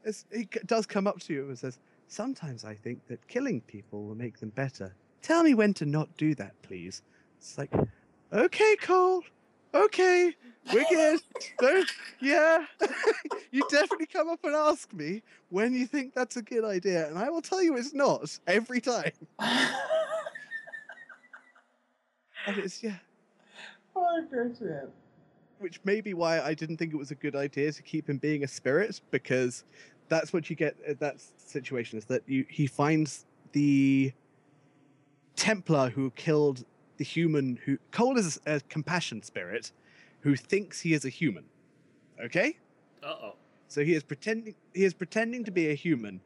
[0.06, 4.06] It's, he does come up to you and says, Sometimes I think that killing people
[4.06, 4.96] will make them better.
[5.22, 7.04] Tell me when to not do that, please.
[7.38, 7.72] It's like,
[8.34, 9.24] okay, Cole.
[9.74, 10.34] Okay,
[10.74, 11.20] we're good.
[11.60, 11.90] Don't,
[12.22, 12.66] yeah.
[13.52, 17.18] you definitely come up and ask me when you think that's a good idea, and
[17.18, 19.12] I will tell you it's not every time.
[22.48, 22.96] And it's, yeah,
[23.96, 24.88] a
[25.60, 28.18] which may be why I didn't think it was a good idea to keep him
[28.18, 29.66] being a spirit because
[30.08, 34.14] that's what you get at that situation is that you he finds the
[35.36, 36.66] Templar who killed
[37.00, 39.72] the human who Cole is a, a compassion spirit
[40.20, 41.46] who thinks he is a human.
[42.24, 42.58] Okay?
[43.02, 43.34] Uh oh.
[43.68, 46.22] So he is pretending he is pretending to be a human,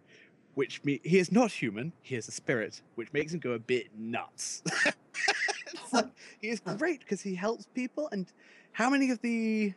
[0.55, 3.59] which me he is not human, he is a spirit, which makes him go a
[3.59, 4.63] bit nuts.
[5.93, 6.09] like
[6.41, 8.33] he is great because he helps people and
[8.73, 9.73] how many of the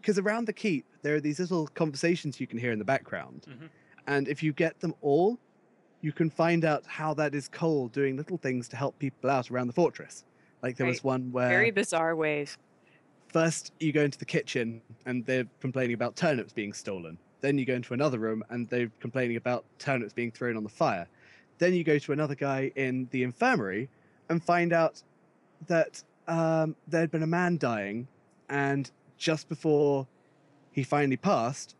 [0.00, 3.46] because around the keep there are these little conversations you can hear in the background.
[3.48, 3.68] Mhm.
[4.06, 5.38] And if you get them all,
[6.00, 9.50] you can find out how that is Cole doing little things to help people out
[9.50, 10.24] around the fortress.
[10.62, 12.58] Like there was one where Very bizarre ways.
[13.28, 17.18] first you go into the kitchen and they're complaining about turnips being stolen.
[17.40, 20.68] Then you go into another room and they're complaining about turnips being thrown on the
[20.68, 21.06] fire.
[21.58, 23.88] Then you go to another guy in the infirmary
[24.28, 25.02] and find out
[25.66, 28.06] that um, there had been a man dying,
[28.48, 30.06] and just before
[30.70, 31.74] he finally passed,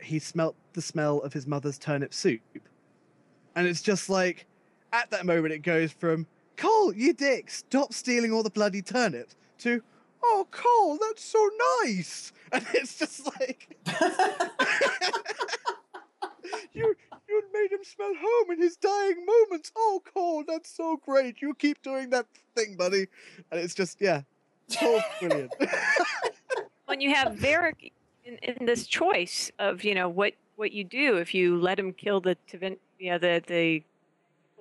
[0.00, 2.40] he smelt the smell of his mother's turnip soup.
[3.54, 4.46] And it's just like,
[4.92, 6.26] at that moment, it goes from,
[6.56, 9.82] Cole, you dick, stop stealing all the bloody turnips, to,
[10.22, 11.50] oh, Cole, that's so
[11.82, 12.32] nice.
[12.52, 13.76] And it's just like,
[16.72, 16.94] you
[17.28, 19.72] you made him smell home in his dying moments.
[19.74, 21.42] Oh, Cole, that's so great.
[21.42, 23.08] You keep doing that thing, buddy.
[23.50, 24.22] And it's just, yeah,
[24.78, 25.52] Cole's brilliant.
[26.86, 27.90] when you have Varric
[28.24, 31.92] in, in this choice of you know what what you do if you let him
[31.92, 33.82] kill the Tevin, yeah the the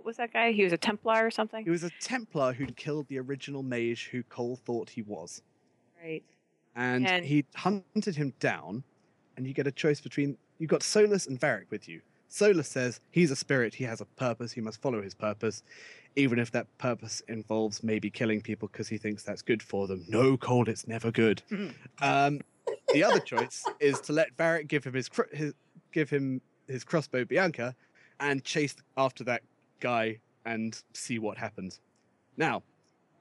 [0.04, 0.52] what was that guy?
[0.52, 4.10] He was a Templar or something, he was a Templar who'd killed the original mage
[4.12, 5.42] who Cole thought he was.
[6.04, 6.24] right?
[6.76, 8.84] And, And- he hunted him down,
[9.38, 12.02] and you get a choice between you've got Solas and Varric with you.
[12.30, 15.64] Solas says he's a spirit, he has a purpose, he must follow his purpose,
[16.18, 20.04] even if that purpose involves maybe killing people because he thinks that's good for them.
[20.10, 21.42] No, Cole, it's never good.
[22.02, 22.42] um,
[22.94, 25.54] the other choice is to let Varric give him his, his
[25.94, 27.74] give him his crossbow Bianca
[28.20, 29.44] and chase after that
[29.84, 31.80] guy and see what happens.
[32.38, 32.64] Now,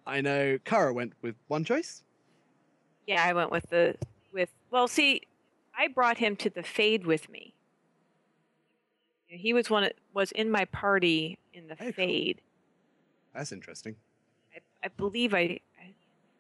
[0.07, 2.03] I know Kara went with one choice.
[3.07, 3.97] Yeah, I went with the
[4.33, 4.49] with.
[4.71, 5.23] Well, see,
[5.77, 7.53] I brought him to the Fade with me.
[9.27, 11.93] He was one was in my party in the Oh, cool.
[11.93, 12.41] Fade.
[13.35, 13.97] That's interesting.
[14.55, 15.59] I, I believe I,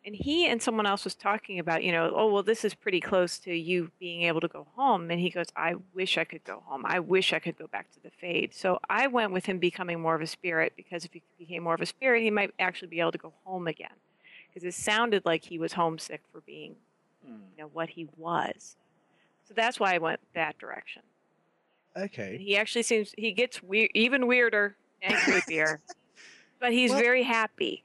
[0.05, 3.01] and he and someone else was talking about, you know, oh well, this is pretty
[3.01, 5.11] close to you being able to go home.
[5.11, 6.83] And he goes, I wish I could go home.
[6.85, 8.53] I wish I could go back to the Fade.
[8.55, 11.75] So I went with him becoming more of a spirit because if he became more
[11.75, 13.95] of a spirit, he might actually be able to go home again.
[14.53, 16.75] Because it sounded like he was homesick for being,
[17.25, 17.35] Hmm.
[17.57, 18.77] you know, what he was.
[19.47, 21.03] So that's why I went that direction.
[21.97, 22.39] Okay.
[22.39, 25.79] He actually seems he gets weird, even weirder and creepier,
[26.59, 27.85] but he's Well- very happy.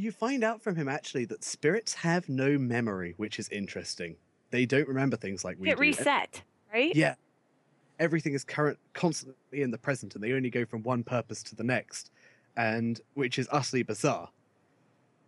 [0.00, 4.16] You find out from him actually that spirits have no memory, which is interesting.
[4.50, 5.82] They don't remember things like we Get do.
[5.82, 6.42] reset,
[6.72, 6.96] right?
[6.96, 7.16] Yeah.
[7.98, 11.54] Everything is current constantly in the present and they only go from one purpose to
[11.54, 12.10] the next.
[12.56, 14.30] And which is utterly bizarre.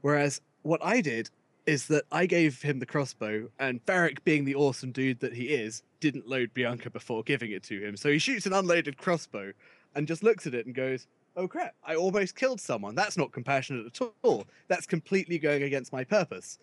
[0.01, 1.29] Whereas what I did
[1.66, 5.49] is that I gave him the crossbow, and Varric, being the awesome dude that he
[5.49, 7.95] is, didn't load Bianca before giving it to him.
[7.95, 9.53] So he shoots an unloaded crossbow
[9.95, 11.07] and just looks at it and goes,
[11.37, 12.95] Oh crap, I almost killed someone.
[12.95, 14.47] That's not compassionate at all.
[14.68, 16.59] That's completely going against my purpose.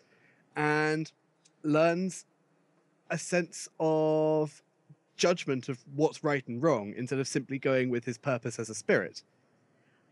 [0.55, 1.11] And
[1.63, 2.25] learns
[3.09, 4.61] a sense of
[5.17, 8.75] judgment of what's right and wrong instead of simply going with his purpose as a
[8.75, 9.23] spirit.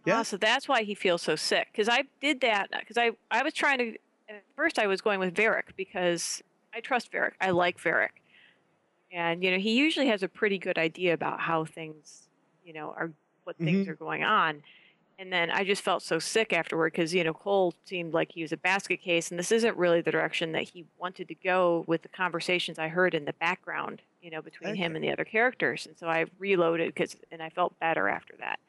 [0.06, 0.20] Yeah.
[0.20, 1.68] Ah, so that's why he feels so sick.
[1.72, 3.98] Because I did that because I I was trying to.
[4.30, 6.44] At first, I was going with Varric because
[6.74, 7.34] I trust Varric.
[7.40, 8.22] I like Varric,
[9.12, 12.30] and you know he usually has a pretty good idea about how things,
[12.66, 13.12] you know, are
[13.48, 13.90] what things Mhm.
[13.90, 14.62] are going on.
[15.20, 18.44] And then I just felt so sick afterward because you know Cole seemed like he
[18.44, 21.84] was a basket case, and this isn't really the direction that he wanted to go
[21.88, 25.26] with the conversations I heard in the background, you know, between him and the other
[25.26, 25.88] characters.
[25.88, 28.60] And so I reloaded because, and I felt better after that.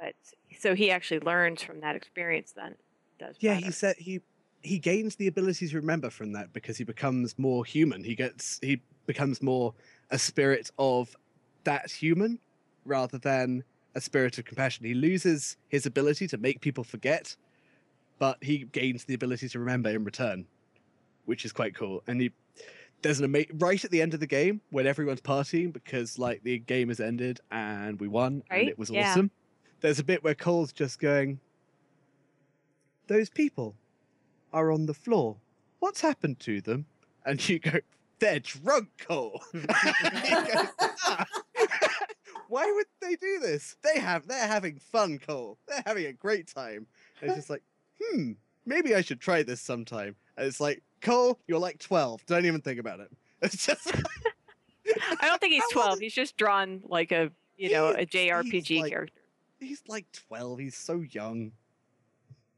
[0.00, 0.14] But
[0.58, 2.52] so he actually learns from that experience.
[2.52, 2.76] Then
[3.18, 3.66] does Yeah, better.
[3.66, 4.20] he said he
[4.62, 8.04] he gains the ability to remember from that because he becomes more human.
[8.04, 9.74] He gets he becomes more
[10.10, 11.14] a spirit of
[11.64, 12.38] that human
[12.86, 14.84] rather than a spirit of compassion.
[14.86, 17.36] He loses his ability to make people forget,
[18.18, 20.46] but he gains the ability to remember in return,
[21.26, 22.02] which is quite cool.
[22.06, 22.32] And he
[23.02, 26.42] there's an ama- right at the end of the game when everyone's partying because like
[26.42, 29.10] the game has ended and we won and it was Yeah.
[29.10, 29.30] awesome.
[29.80, 31.38] There's a bit where Cole's just going,
[33.08, 33.74] "Those people
[34.52, 35.36] are on the floor.
[35.80, 36.86] What's happened to them?"
[37.26, 37.80] And you go,
[38.20, 39.42] "They're drunk, Cole."
[41.06, 41.26] Ah.
[42.44, 42.60] And he goes.
[42.60, 43.76] Why would they do this?
[43.82, 45.58] They have they're having fun, Cole.
[45.68, 46.86] They're having a great time.
[47.20, 47.62] And it's just like,
[48.00, 48.32] hmm,
[48.66, 50.16] maybe I should try this sometime.
[50.36, 52.26] And it's like, Cole, you're like 12.
[52.26, 53.10] Don't even think about it.
[53.42, 53.92] It's just
[55.20, 55.98] I don't think he's 12.
[55.98, 59.20] He's just drawn like a you know a JRPG he's like- character.
[59.60, 60.58] he's like 12.
[60.60, 61.52] He's so young.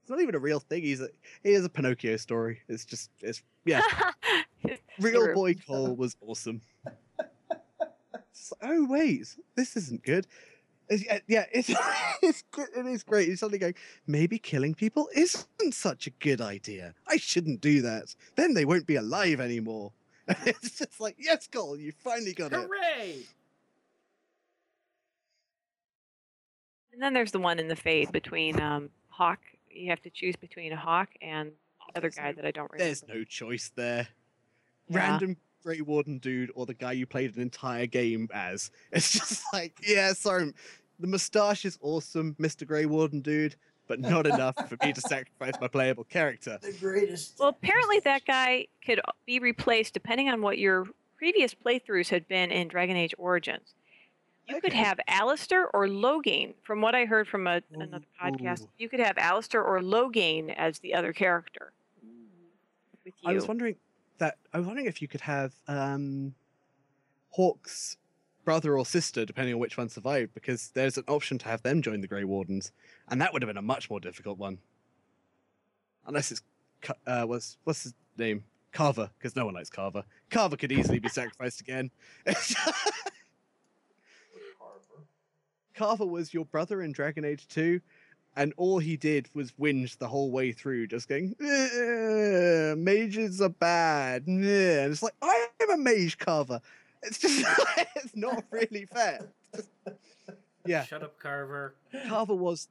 [0.03, 0.83] It's not even a real thing.
[0.83, 1.09] He's a
[1.43, 2.61] he is a Pinocchio story.
[2.69, 3.83] It's just it's yeah.
[5.01, 6.61] Real boy Cole was awesome.
[8.39, 10.27] It's like, oh wait, this isn't good.
[10.89, 11.71] It's- yeah, yeah, it's
[12.23, 12.69] it's good.
[12.77, 13.29] It is great.
[13.29, 13.75] He's suddenly going,
[14.07, 16.95] maybe killing people isn't such a good idea.
[17.09, 18.15] I shouldn't do that.
[18.37, 19.93] Then they won't be alive anymore.
[20.29, 22.59] it's just like, yes, Cole, you finally got it.
[22.59, 23.23] Hooray!
[26.93, 29.39] And then there's the one in the fade between um, Hawke.
[29.71, 31.53] You have to choose between a Hawke and
[31.93, 32.85] the other guy that I don't remember.
[32.85, 34.09] There's no choice there.
[34.89, 34.99] Yeah.
[34.99, 35.37] Random
[35.67, 38.71] Grey Warden dude or the guy you played an entire game as.
[38.93, 40.53] It's just like, yeah, sorry.
[41.01, 42.65] The mustache is awesome, Mr.
[42.65, 43.57] Grey Warden dude,
[43.89, 46.59] but not enough for me to sacrifice my playable character.
[46.63, 47.41] The greatest.
[47.41, 50.87] Well, apparently that guy could be replaced depending on what your
[51.19, 53.75] previous playthroughs had been in Dragon Age Origins.
[54.49, 56.55] You could have Alistair or Loghain.
[56.63, 58.69] From what I heard from a, another podcast, Ooh.
[58.79, 61.73] you could have Alistair or Loghain as the other character
[63.07, 63.31] with you.
[63.31, 63.77] I was wondering
[64.19, 66.35] that I was wondering if you could have um,
[67.31, 67.97] Hawke's
[68.45, 71.83] brother or sister, depending on which one survived, because there's an option to have them
[71.83, 72.73] join the Grey Wardens,
[73.09, 74.59] and that would have been a much more difficult one.
[76.07, 76.43] Unless it's
[77.07, 78.45] uh, what's what's his name?
[78.73, 80.05] Carver, because no one likes Carver.
[80.31, 81.91] Carver could easily be sacrificed again.
[85.75, 87.81] Carver was your brother in Dragon Age 2,
[88.37, 93.49] and all he did was whinge the whole way through, just going, "Eh, mages are
[93.49, 94.25] bad.
[94.29, 96.61] eh." And it's like, I am a mage, Carver.
[97.03, 97.45] It's just,
[97.97, 99.29] it's not really fair.
[100.67, 101.75] Yeah, Shut up, Carver.
[102.09, 102.69] Carver was,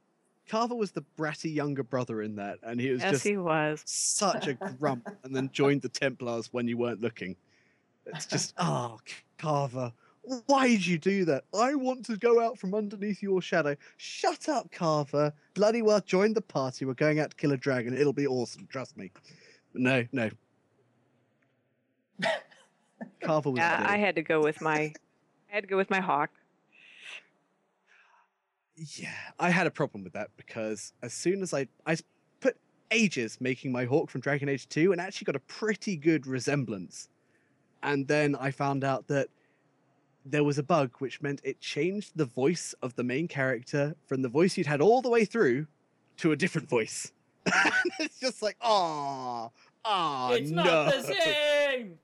[0.48, 3.82] Carver was the bratty younger brother in that, and he was yes, just he was.
[3.86, 7.36] such a grump, and then joined the Templars when you weren't looking.
[8.06, 8.98] It's just, oh,
[9.38, 9.92] Carver,
[10.46, 11.44] why did you do that?
[11.56, 13.76] I want to go out from underneath your shadow.
[13.96, 15.32] Shut up, Carver.
[15.54, 16.84] Bloody well, join the party.
[16.84, 17.96] We're going out to kill a dragon.
[17.96, 18.66] It'll be awesome.
[18.70, 19.12] Trust me.
[19.74, 20.30] No, no.
[23.20, 23.58] Carver was.
[23.58, 23.86] Yeah.
[23.88, 24.94] I had to go with my, I
[25.48, 26.30] had to go with my Hawke.
[28.76, 29.08] Yeah,
[29.38, 31.96] I had a problem with that because as soon as I I
[32.40, 32.58] put
[32.90, 37.08] ages making my Hawke from Dragon Age 2 and actually got a pretty good resemblance.
[37.82, 39.28] And then I found out that
[40.28, 44.22] there was a bug which meant it changed the voice of the main character from
[44.22, 45.66] the voice you'd had all the way through
[46.18, 47.12] to a different voice.
[47.46, 49.50] and it's just like, ah,
[49.84, 50.64] ah, it's no.
[50.64, 51.98] not the same.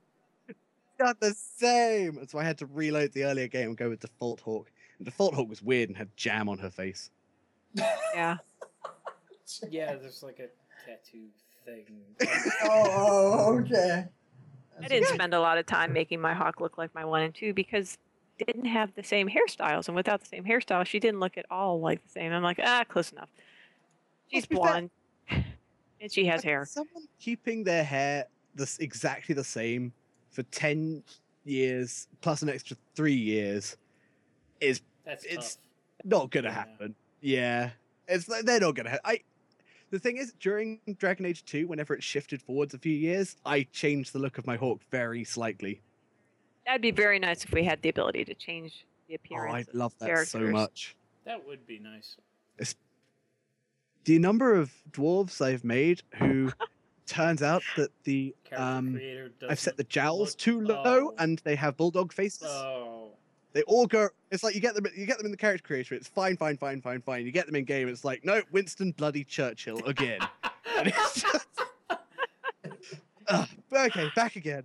[0.99, 2.17] Not the same.
[2.17, 4.71] And so I had to reload the earlier game and go with Default Hawke.
[4.97, 7.09] And Default Hawke was weird and had jam on her face.
[8.15, 8.37] Yeah.
[9.69, 10.47] Yeah, there's like a
[10.85, 11.27] tattoo
[11.65, 11.85] thing.
[12.63, 14.05] oh, oh, okay.
[14.81, 17.35] I didn't spend a lot of time making my Hawke look like my one and
[17.35, 21.19] two because they didn't have the same hairstyles, and without the same hairstyle, she didn't
[21.19, 22.31] look at all like the same.
[22.31, 23.29] I'm like, ah, close enough.
[24.31, 24.89] She's to be blonde,
[25.29, 26.65] and she has hair.
[26.65, 28.25] Someone keeping their hair
[28.55, 29.93] this exactly the same
[30.31, 31.03] for ten
[31.45, 33.77] years plus an extra three years
[34.61, 36.05] is That's It's- tough.
[36.05, 36.53] not gonna Yeah.
[36.53, 36.95] happen.
[37.21, 37.69] Yeah,
[38.07, 38.91] it's like they're not gonna.
[38.91, 39.19] Ha- I.
[39.91, 43.63] The thing is, during Dragon Age Two, whenever it shifted forwards a few years, I
[43.71, 45.81] changed the look of my Hawke very slightly.
[46.65, 49.53] That'd be very nice if we had the ability to change the appearance.
[49.53, 49.67] Oh, appearance.
[49.67, 50.95] I of love that so much.
[51.25, 52.17] That would be nice.
[54.05, 56.51] The number of dwarves I've made who
[57.05, 58.99] turns out that the um
[59.49, 61.13] I've set the jowls look- too low oh.
[61.19, 62.47] and they have bulldog faces.
[62.47, 63.11] Oh.
[63.53, 64.09] They all go.
[64.31, 64.85] It's like you get them.
[64.95, 65.93] You get them in the character creator.
[65.93, 67.23] It's fine, fine, fine, fine, fine.
[67.23, 67.87] You get them in game.
[67.87, 70.19] It's like no, Winston bloody Churchill again.
[70.77, 71.47] and it's just,
[73.27, 74.63] Ugh, okay, back again.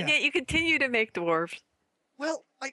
[0.00, 1.60] And yet you continue to make dwarves.
[2.18, 2.72] Well, I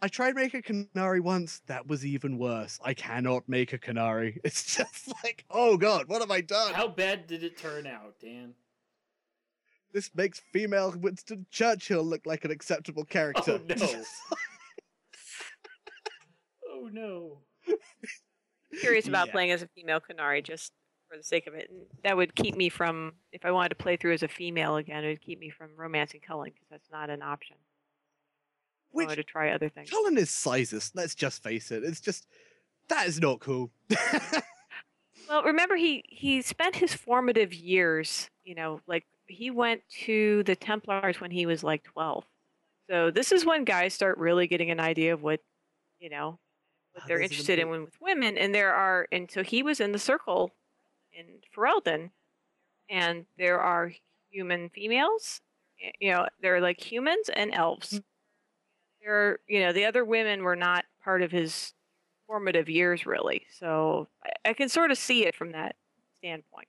[0.00, 1.60] I tried make a Qunari once.
[1.66, 2.78] That was even worse.
[2.84, 4.38] I cannot make a Qunari.
[4.44, 6.74] It's just like, oh god, what have I done?
[6.74, 8.54] How bad did it turn out, Dan?
[9.92, 13.60] This makes female Winston Churchill look like an acceptable character.
[13.62, 14.04] Oh, no.
[16.74, 17.38] Oh no.
[18.80, 19.32] Curious about Yeah.
[19.32, 20.72] playing as a female Qunari just
[21.12, 21.68] for the sake of it.
[21.70, 24.76] And that would keep me from, if I wanted to play through as a female
[24.76, 27.56] again, it would keep me from romancing Cullen because that's not an option.
[27.58, 29.90] I Which wanted to try other things.
[29.90, 30.90] Cullen is sizes.
[30.94, 31.84] Let's just face it.
[31.84, 32.26] It's just
[32.88, 33.70] that is not cool.
[35.28, 40.56] Well, remember he he spent his formative years, you know, like he went to the
[40.56, 42.24] Templars when he was like 12.
[42.90, 45.40] So this is when guys start really getting an idea of what,
[46.00, 46.38] you know,
[46.92, 49.98] what they're interested in with women and there are and so he was in the
[49.98, 50.50] circle
[51.12, 52.10] in Ferelden
[52.88, 53.92] and there are
[54.30, 55.40] human females,
[56.00, 57.92] you know, they're like humans and elves.
[57.92, 58.02] Mm.
[59.02, 61.74] There are, you know, the other women were not part of his
[62.26, 63.42] formative years really.
[63.58, 65.76] So I, I can sort of see it from that
[66.18, 66.68] standpoint.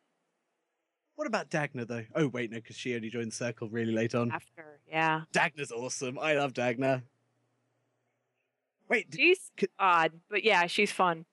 [1.16, 2.06] what about Dagna though?
[2.16, 4.32] Oh wait, no, because she only joined the circle really late on.
[4.32, 6.18] After, yeah, Dagna's awesome.
[6.20, 7.04] I love Dagna.
[8.89, 11.26] Wait, she's odd, but yeah, she's fun.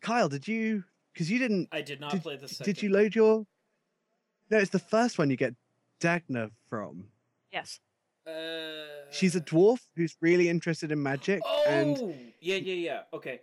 [0.00, 0.84] Kyle, did you?
[1.12, 1.68] Because you didn't.
[1.72, 2.72] I did not Did- play the second.
[2.74, 3.46] Did you load your?
[4.50, 5.54] No, it's the first one you get
[6.00, 7.08] Dagna from.
[7.52, 7.80] Yes,
[8.26, 11.98] Uh, She's a dwarf who's really interested in magic, Oh, and
[12.40, 13.02] yeah, yeah, yeah.
[13.12, 13.40] Okay.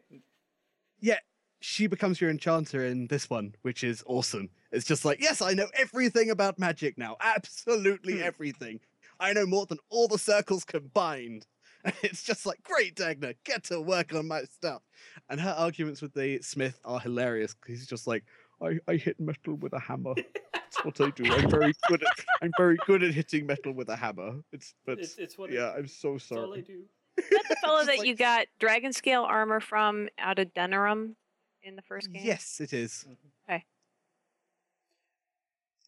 [1.02, 1.20] Yeah,
[1.60, 4.50] she becomes your enchanter in this one, which is awesome.
[4.72, 7.18] It's just like, yes, I know everything about magic now.
[7.22, 8.24] Absolutely Hmm.
[8.24, 8.80] everything.
[9.20, 11.46] I know more than all the circles combined.
[11.86, 14.82] And it's just like, great, Dagna, get to work on my stuff.
[15.30, 18.24] And her arguments with the Smith are hilarious because he's just like,
[18.62, 20.14] I, I hit metal with a hammer.
[20.54, 21.24] That's what I do.
[21.32, 24.42] I'm very good at I'm very good at hitting metal with a hammer.
[24.52, 25.52] It's but It's, it's what.
[25.52, 26.62] yeah, I, I'm so it's all I sorry.
[26.64, 26.82] do.
[27.18, 31.16] is that the fellow that like- you got dragon scale armor from out of Denerim
[31.64, 32.22] in the first game?
[32.26, 33.06] Yes, it is.
[33.10, 33.16] Mhm.
[33.50, 33.66] Okay.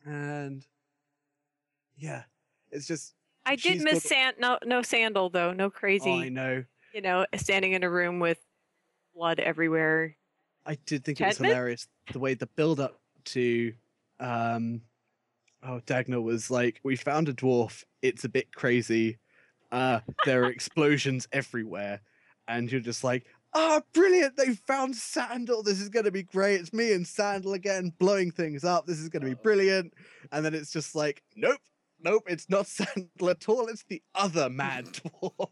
[0.05, 0.65] And
[1.97, 2.23] yeah,
[2.71, 3.13] it's just
[3.45, 4.37] I did miss sand.
[4.39, 5.53] No, no sandal though.
[5.53, 6.11] No crazy.
[6.11, 6.63] I know.
[6.93, 8.39] You know, standing in a room with
[9.15, 10.15] blood everywhere.
[10.65, 13.73] I did think it was hilarious the way the build up to
[14.19, 14.81] um
[15.63, 19.17] oh Dagna was like, We found a dwarf, it's a bit crazy.
[19.71, 22.01] Uh there are explosions everywhere.
[22.47, 25.63] And you're just like, Oh brilliant, they found Sandal.
[25.63, 26.61] This is gonna be great.
[26.61, 28.86] It's me and Sandal again blowing things up.
[28.86, 29.93] This is gonna be brilliant.
[30.32, 31.59] And then it's just like, Nope,
[32.03, 35.49] nope, it's not Sandal at all, it's the other mad dwarf.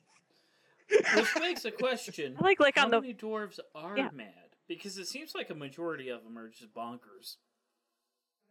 [1.15, 4.09] Which begs a question: I like like How on the many dwarves are Yeah.
[4.13, 4.33] mad?
[4.67, 7.37] Because it seems like a majority of them are just bonkers.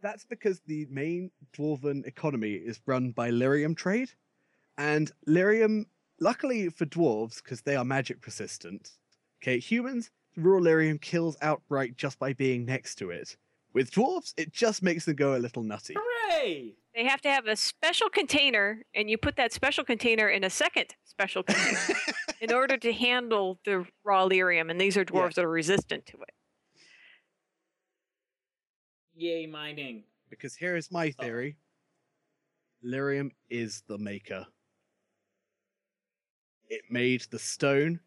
[0.00, 4.10] That's because the main dwarven economy is run by lyrium trade.
[4.76, 5.86] And lyrium,
[6.20, 8.92] luckily for dwarves, because they are magic persistent,
[9.42, 13.36] okay, humans, raw lyrium kills outright just by being next to it.
[13.72, 15.94] With dwarves, it just makes them go a little nutty.
[15.98, 16.74] Hooray!
[16.98, 20.50] They have to have a special container, and you put that special container in a
[20.50, 21.78] second special container
[22.40, 24.68] in order to handle the raw lyrium.
[24.68, 26.34] And these are dwarves that are resistant to it.
[29.14, 30.02] Yay, mining.
[30.28, 31.22] because here is my oh.
[31.22, 31.56] theory
[32.84, 34.44] lyrium is the maker.
[36.68, 38.00] It made the stone,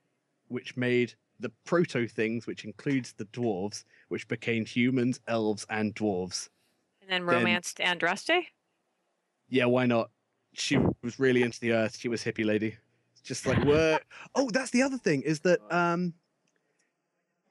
[0.49, 6.49] which made the proto things, which includes the dwarves, which became humans, elves, and dwarves.
[7.01, 8.47] And then Then- romanced Andraste.
[9.51, 10.09] Yeah, why not?
[10.53, 11.97] she was really into the earth.
[11.97, 12.75] She was hippie lady.
[13.23, 14.03] Just like what?
[14.35, 16.13] oh, that's the other thing is that um.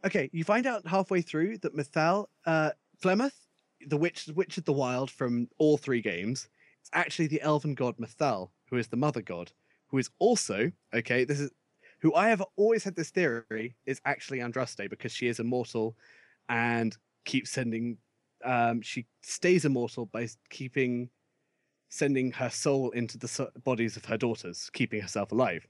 [0.05, 2.70] Okay, you find out halfway through that Mythal, uh,
[3.02, 3.35] Flemeth,
[3.86, 6.48] the witch, witch of the wild from all three games,
[6.81, 9.52] it's actually the elven god Mythal, who is the mother god,
[9.89, 11.24] who is also okay.
[11.24, 11.51] This is
[12.01, 15.97] who I have always had this theory is actually Andraste because she is immortal,
[16.48, 17.98] and keeps sending.
[18.43, 21.10] Um, she stays immortal by keeping
[21.90, 25.66] sending her soul into the bodies of her daughters, keeping herself alive.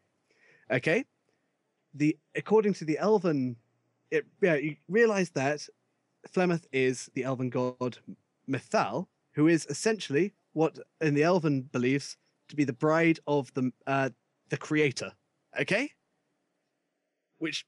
[0.71, 1.05] Okay,
[1.95, 3.57] the according to the elven,
[4.13, 5.67] it yeah you realize that
[6.33, 7.99] Flemeth is the elven god
[8.49, 12.17] Mythal, who is essentially what in the elven beliefs
[12.49, 14.11] to be the bride of the uh,
[14.51, 15.13] the creator.
[15.59, 15.91] Okay,
[17.39, 17.67] which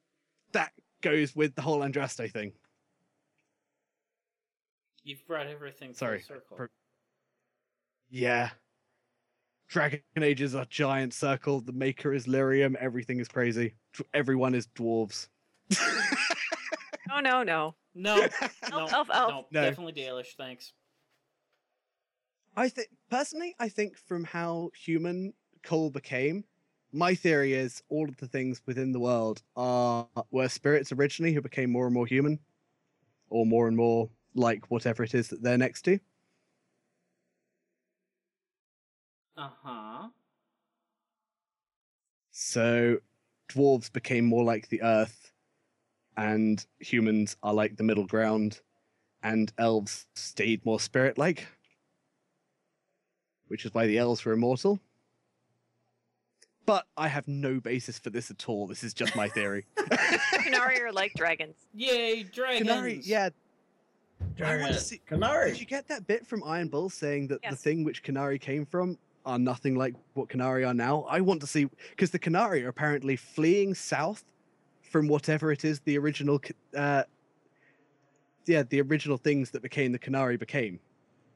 [0.53, 2.53] that goes with the whole Andraste thing.
[5.05, 6.57] You've brought everything Sorry, circle.
[6.57, 6.71] per-
[8.13, 8.51] Yeah.
[9.69, 11.63] Dragon Age is a giant circle.
[11.63, 12.77] The maker is Lyrium.
[12.77, 13.73] Everything is crazy.
[14.13, 15.29] Everyone is dwarves.
[17.11, 17.75] Oh no, no.
[17.95, 18.17] No,
[18.71, 19.31] no, Elf, elf, elf.
[19.31, 19.63] no, No.
[19.63, 20.35] definitely Dalish.
[20.37, 20.73] Thanks.
[22.55, 25.33] I think personally, I think from how human
[25.63, 26.45] Cole became,
[26.93, 31.41] my theory is all of the things within the world are were spirits originally who
[31.41, 32.39] became more and more human,
[33.31, 35.99] or more and more like whatever it is that they're next to.
[39.43, 40.09] Uh huh.
[42.31, 42.99] So
[43.51, 45.33] dwarves became more like the earth,
[46.17, 48.61] and humans are like the middle ground,
[49.21, 51.49] and elves stayed more spirit like,
[53.49, 54.79] which is why the elves were immortal.
[56.65, 58.69] But I have no basis for this at all.
[58.69, 59.67] This is just my theory.
[59.77, 61.57] Qunari are like dragons.
[61.75, 62.71] Yay, dragons!
[62.71, 63.31] Qunari, yeah.
[64.45, 65.01] I want to see.
[65.11, 65.49] Qunari.
[65.49, 68.65] Did you get that bit from Iron Bull saying that the thing which Qunari came
[68.65, 71.03] from are nothing like what Qunari are now?
[71.09, 74.25] I want to see because the Qunari are apparently fleeing south
[74.83, 76.41] from whatever it is the original,
[76.77, 77.05] uh,
[78.47, 80.81] yeah, the original things that became the Qunari became.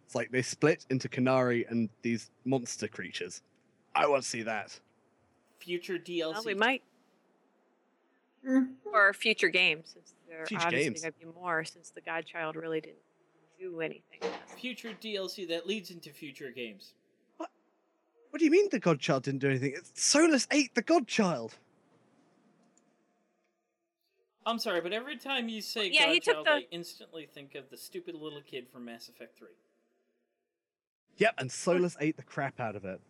[0.04, 3.42] It's like they split into Qunari and these monster creatures.
[3.94, 4.78] I want to see that.
[5.58, 6.32] Future DLC.
[6.34, 6.82] Well, we might,
[8.46, 8.74] Mm.
[8.84, 11.02] or future games, since there Future obviously games.
[11.02, 12.98] going to be more, since the Godchild really didn't
[13.58, 14.20] do anything.
[14.56, 16.94] Future DLC that leads into future games.
[18.36, 19.76] What do you mean the Godchild didn't do anything?
[19.94, 21.54] Solas ate the Godchild.
[24.44, 27.54] I'm sorry, but every time you say Yeah, he took Godchild, the- I instantly think
[27.54, 29.48] of the stupid little kid from Mass Effect 3.
[31.16, 33.00] Yep, and Solas ate the crap out of it.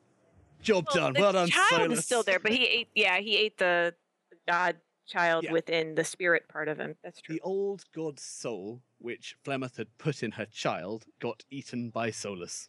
[0.62, 0.94] Job done.
[0.94, 1.14] Well, done.
[1.14, 1.92] the Well done, child Solas.
[1.94, 2.88] is still there, but he ate.
[2.94, 3.96] Yeah, he ate the,
[4.30, 4.76] the God
[5.06, 5.50] child Yeah.
[5.50, 6.94] within the spirit part of him.
[7.02, 7.34] That's true.
[7.34, 12.68] The old god's soul, which Flemeth had put in her child, got eaten by Solas,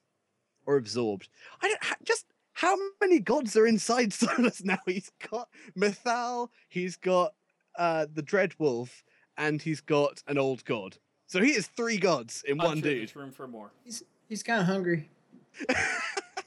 [0.66, 1.30] or absorbed.
[1.62, 2.26] I don't ha- just
[2.58, 4.80] how many gods are inside Solas now?
[4.88, 5.48] He's got
[5.78, 7.34] Mythal, he's got
[7.78, 9.04] uh, the Dread Wolf,
[9.38, 10.98] and he's got an old god.
[11.28, 13.02] So he is three gods in I'm one sure dude.
[13.02, 13.70] there's room for more.
[13.86, 15.08] He's he's kind of hungry.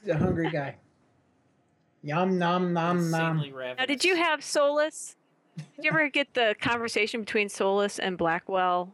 [0.02, 0.76] He's a hungry guy.
[2.02, 3.44] Yum nom nom nom.
[3.78, 5.14] Now, did you have Solas?
[5.56, 8.88] Did you ever get the conversation between Solas and Blackwall,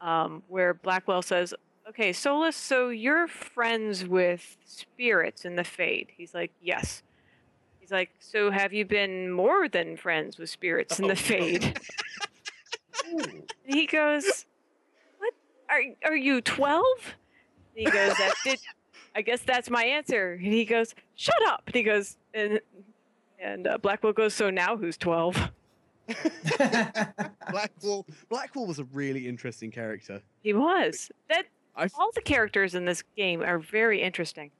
[0.00, 1.52] um, where Blackwall says,
[1.88, 7.02] "Okay, Solas, so you're friends with spirits in the Fade?" He's like, "Yes."
[7.80, 11.20] He's like, "So have you been more than friends with spirits in Oh, the no.
[11.20, 11.80] Fade?"
[13.08, 13.18] Ooh.
[13.20, 14.44] And he goes,
[15.18, 15.32] "What?
[15.70, 16.84] Are are you 12?"
[17.76, 18.60] And he goes, "That did.
[19.14, 22.60] I guess that's my answer." And he goes, "Shut up!" And he goes, and
[23.38, 25.50] and uh, Blackwall goes, "So now who's 12?"
[27.50, 28.06] Blackwall.
[28.28, 30.20] Blackwall was a really interesting character.
[30.42, 31.10] He was.
[31.28, 31.46] That
[31.78, 34.50] I all the characters in this game are very interesting.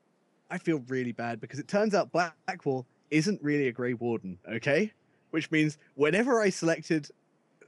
[0.51, 4.93] I feel really bad because it turns out Blackwall isn't really a Grey Warden, okay?
[5.31, 7.11] Which means whenever I selected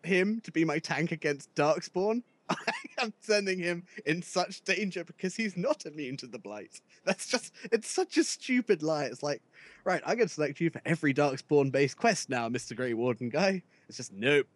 [0.03, 5.37] him to be my tank against Darkspawn, I am sending him in such danger because
[5.37, 6.81] he's not immune to the Blight.
[7.05, 9.05] That's just, it's such a stupid lie.
[9.05, 9.43] It's like,
[9.85, 12.75] right, I'm going to select you for every Darkspawn based quest now, Mr.
[12.75, 13.63] Grey Warden guy.
[13.89, 14.47] It's just, nope.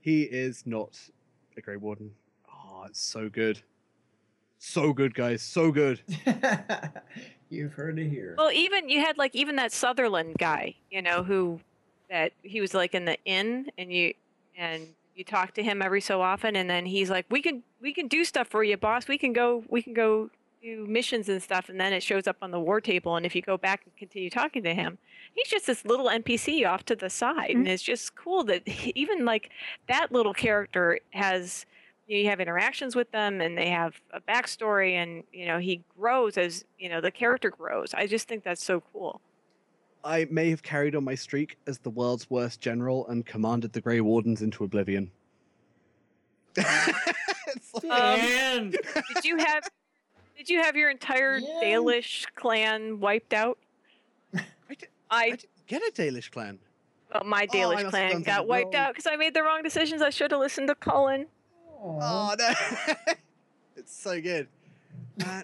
[0.00, 0.98] He is not
[1.56, 2.12] a Grey Warden.
[2.48, 3.62] Oh, it's so good.
[4.58, 5.42] So good, guys.
[5.42, 6.00] So good.
[7.48, 8.34] You've heard it here.
[8.36, 11.60] Well, even you had like even that Sutherland guy, you know, who
[12.10, 14.14] that he was like in the inn, and you
[14.56, 17.92] and you talk to him every so often, and then he's like, "We can we
[17.92, 19.06] can do stuff for you, boss.
[19.06, 20.30] We can go we can go
[20.60, 23.36] do missions and stuff." And then it shows up on the war table, and if
[23.36, 24.98] you go back and continue talking to him,
[25.34, 27.68] he's just this little NPC off to the side, and mm-hmm.
[27.68, 29.50] it's just cool that he, even like
[29.86, 31.64] that little character has
[32.06, 36.38] you have interactions with them and they have a backstory and you know he grows
[36.38, 39.20] as you know the character grows i just think that's so cool
[40.04, 43.80] I may have carried on my streak as the world's worst general and commanded the
[43.80, 45.10] Grey Wardens into oblivion.
[46.56, 47.90] It's like-
[48.56, 48.70] Um,
[49.14, 49.64] did you have
[50.36, 51.60] did you have your entire Yeah.
[51.62, 53.58] dalish clan wiped out
[54.34, 54.38] I,
[54.74, 56.58] di- i, I didn't get a Dalish clan.
[57.12, 58.84] well, my Oh, dalish must have clan got wiped wrong.
[58.84, 61.26] out because i made the wrong decisions i should have listened to cullen
[61.76, 61.98] Aw.
[62.02, 62.52] Oh no,
[63.76, 64.48] it's so good.
[65.24, 65.42] Uh,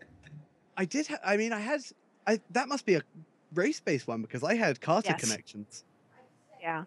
[0.76, 1.06] I did.
[1.08, 1.80] Ha- I mean, I had.
[2.26, 3.02] I that must be a
[3.54, 5.20] race-based one because I had Carta Yes.
[5.20, 5.84] connections,
[6.60, 6.84] yeah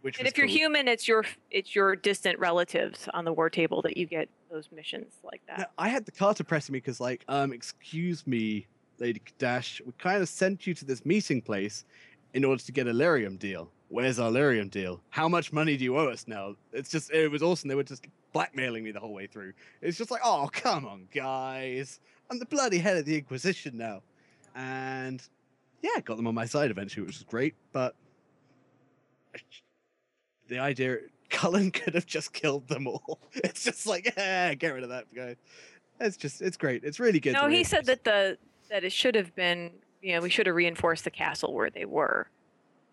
[0.00, 0.56] which and if you're cool.
[0.56, 4.68] human it's your it's your distant relatives on the war table that you get those
[4.72, 8.66] missions like that No, I had the Carta pressing me because, like, um, excuse me,
[8.98, 11.84] Lady Dash, we kind of sent you to this meeting place
[12.34, 13.70] in order to get a lyrium deal.
[13.88, 15.00] Where's our lyrium deal?
[15.10, 16.54] How much money do you owe us now?
[16.72, 17.68] It's just, it was awesome.
[17.68, 19.52] They were just blackmailing me the whole way through.
[19.82, 21.98] It's just like, oh, come on, guys.
[22.30, 24.02] I'm the bloody head of the Inquisition now.
[24.54, 25.22] And
[25.82, 27.54] yeah, got them on my side eventually, which was great.
[27.72, 27.96] But
[30.48, 30.98] the idea,
[31.28, 33.18] Cullen could have just killed them all.
[33.34, 35.36] It's just like, eh, get rid of that guy.
[35.98, 36.84] It's just, it's great.
[36.84, 37.32] It's really good.
[37.32, 38.38] No, he said that the
[38.70, 41.84] that it should have been, you know, we should have reinforced the castle where they
[41.84, 42.28] were.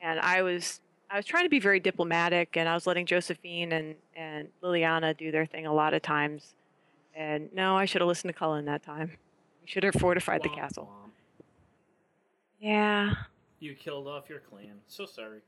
[0.01, 3.71] And I was I was trying to be very diplomatic and I was letting Josephine
[3.71, 6.55] and and Leliana do their thing a lot of times.
[7.15, 9.11] And no, I should have listened to Cullen that time.
[9.61, 10.91] We should have fortified the castle.
[12.59, 13.13] Yeah,
[13.59, 14.79] You killed off your clan.
[14.87, 15.41] So sorry.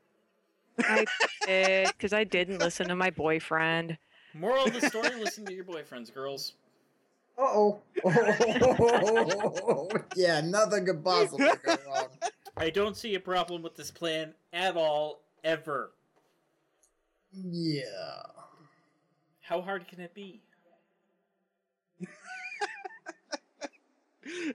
[0.80, 1.06] I
[1.45, 3.98] did because I didn't listen to my boyfriend.
[4.34, 6.53] Moral of the story: Listen to your boyfriends, girls.
[7.40, 7.80] Uh-oh.
[10.16, 12.07] yeah, nothing could possibly go wrong.
[12.57, 15.91] I don't see a problem with this plan at all, ever.
[17.32, 18.24] Yeah.
[19.41, 20.41] How hard can it be?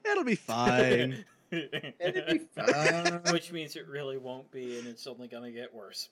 [0.04, 1.24] It'll be fine.
[1.50, 3.20] It'd be fine.
[3.32, 6.10] Which means it really won't be, and it's only gonna get worse.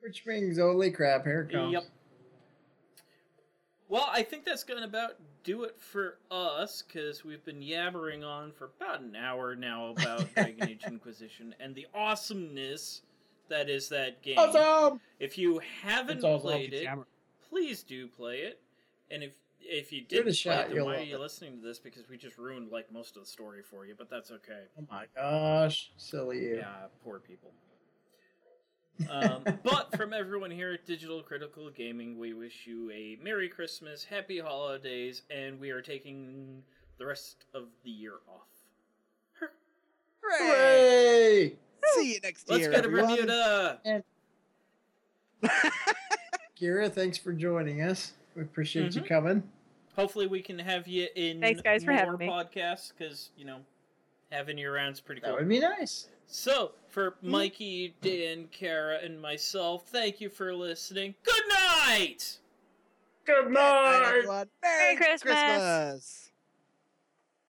[0.00, 1.72] Which means, holy crap, here it comes.
[1.72, 1.84] Yep.
[3.88, 5.12] Well, I think that's going to about
[5.44, 10.32] do it for us, because we've been yabbering on for about an hour now about
[10.34, 13.02] Dragon Age Inquisition and the awesomeness
[13.48, 14.38] that is that game.
[14.38, 15.00] Awesome!
[15.18, 16.40] If you haven't awesome.
[16.40, 16.86] played it,
[17.48, 18.60] please do play it.
[19.10, 21.16] And if if you Give it a didn't play shot, it, then why are you
[21.16, 21.20] it.
[21.20, 21.78] listening to this?
[21.78, 24.64] Because we just ruined like most of the story for you, but that's okay.
[24.78, 26.56] Oh my gosh, silly you.
[26.56, 27.52] Yeah, poor people.
[29.08, 34.04] Um, but from everyone here at Digital Critical Gaming, we wish you a Merry Christmas,
[34.04, 36.62] Happy Holidays, and we are taking
[36.98, 38.46] the rest of the year off.
[40.22, 41.54] Hooray!
[41.94, 43.16] See you next Let's year, go to everyone.
[43.16, 43.80] Bermuda!
[46.60, 48.12] Kira, thanks for joining us.
[48.34, 49.08] We appreciate you Mhm.
[49.08, 49.52] coming.
[49.96, 52.26] Hopefully, we can have you in Thanks, guys, for more having me.
[52.26, 53.64] podcasts because you know
[54.30, 55.30] having you around is pretty cool.
[55.32, 56.08] That would be nice.
[56.28, 57.30] So, for hmm?
[57.30, 61.14] Mikey, Dan, Kara, and myself, thank you for listening.
[61.24, 62.38] Good night.
[63.24, 64.48] Good Bye, everyone.
[64.62, 65.34] Merry Christmas.
[65.34, 66.27] Christmas.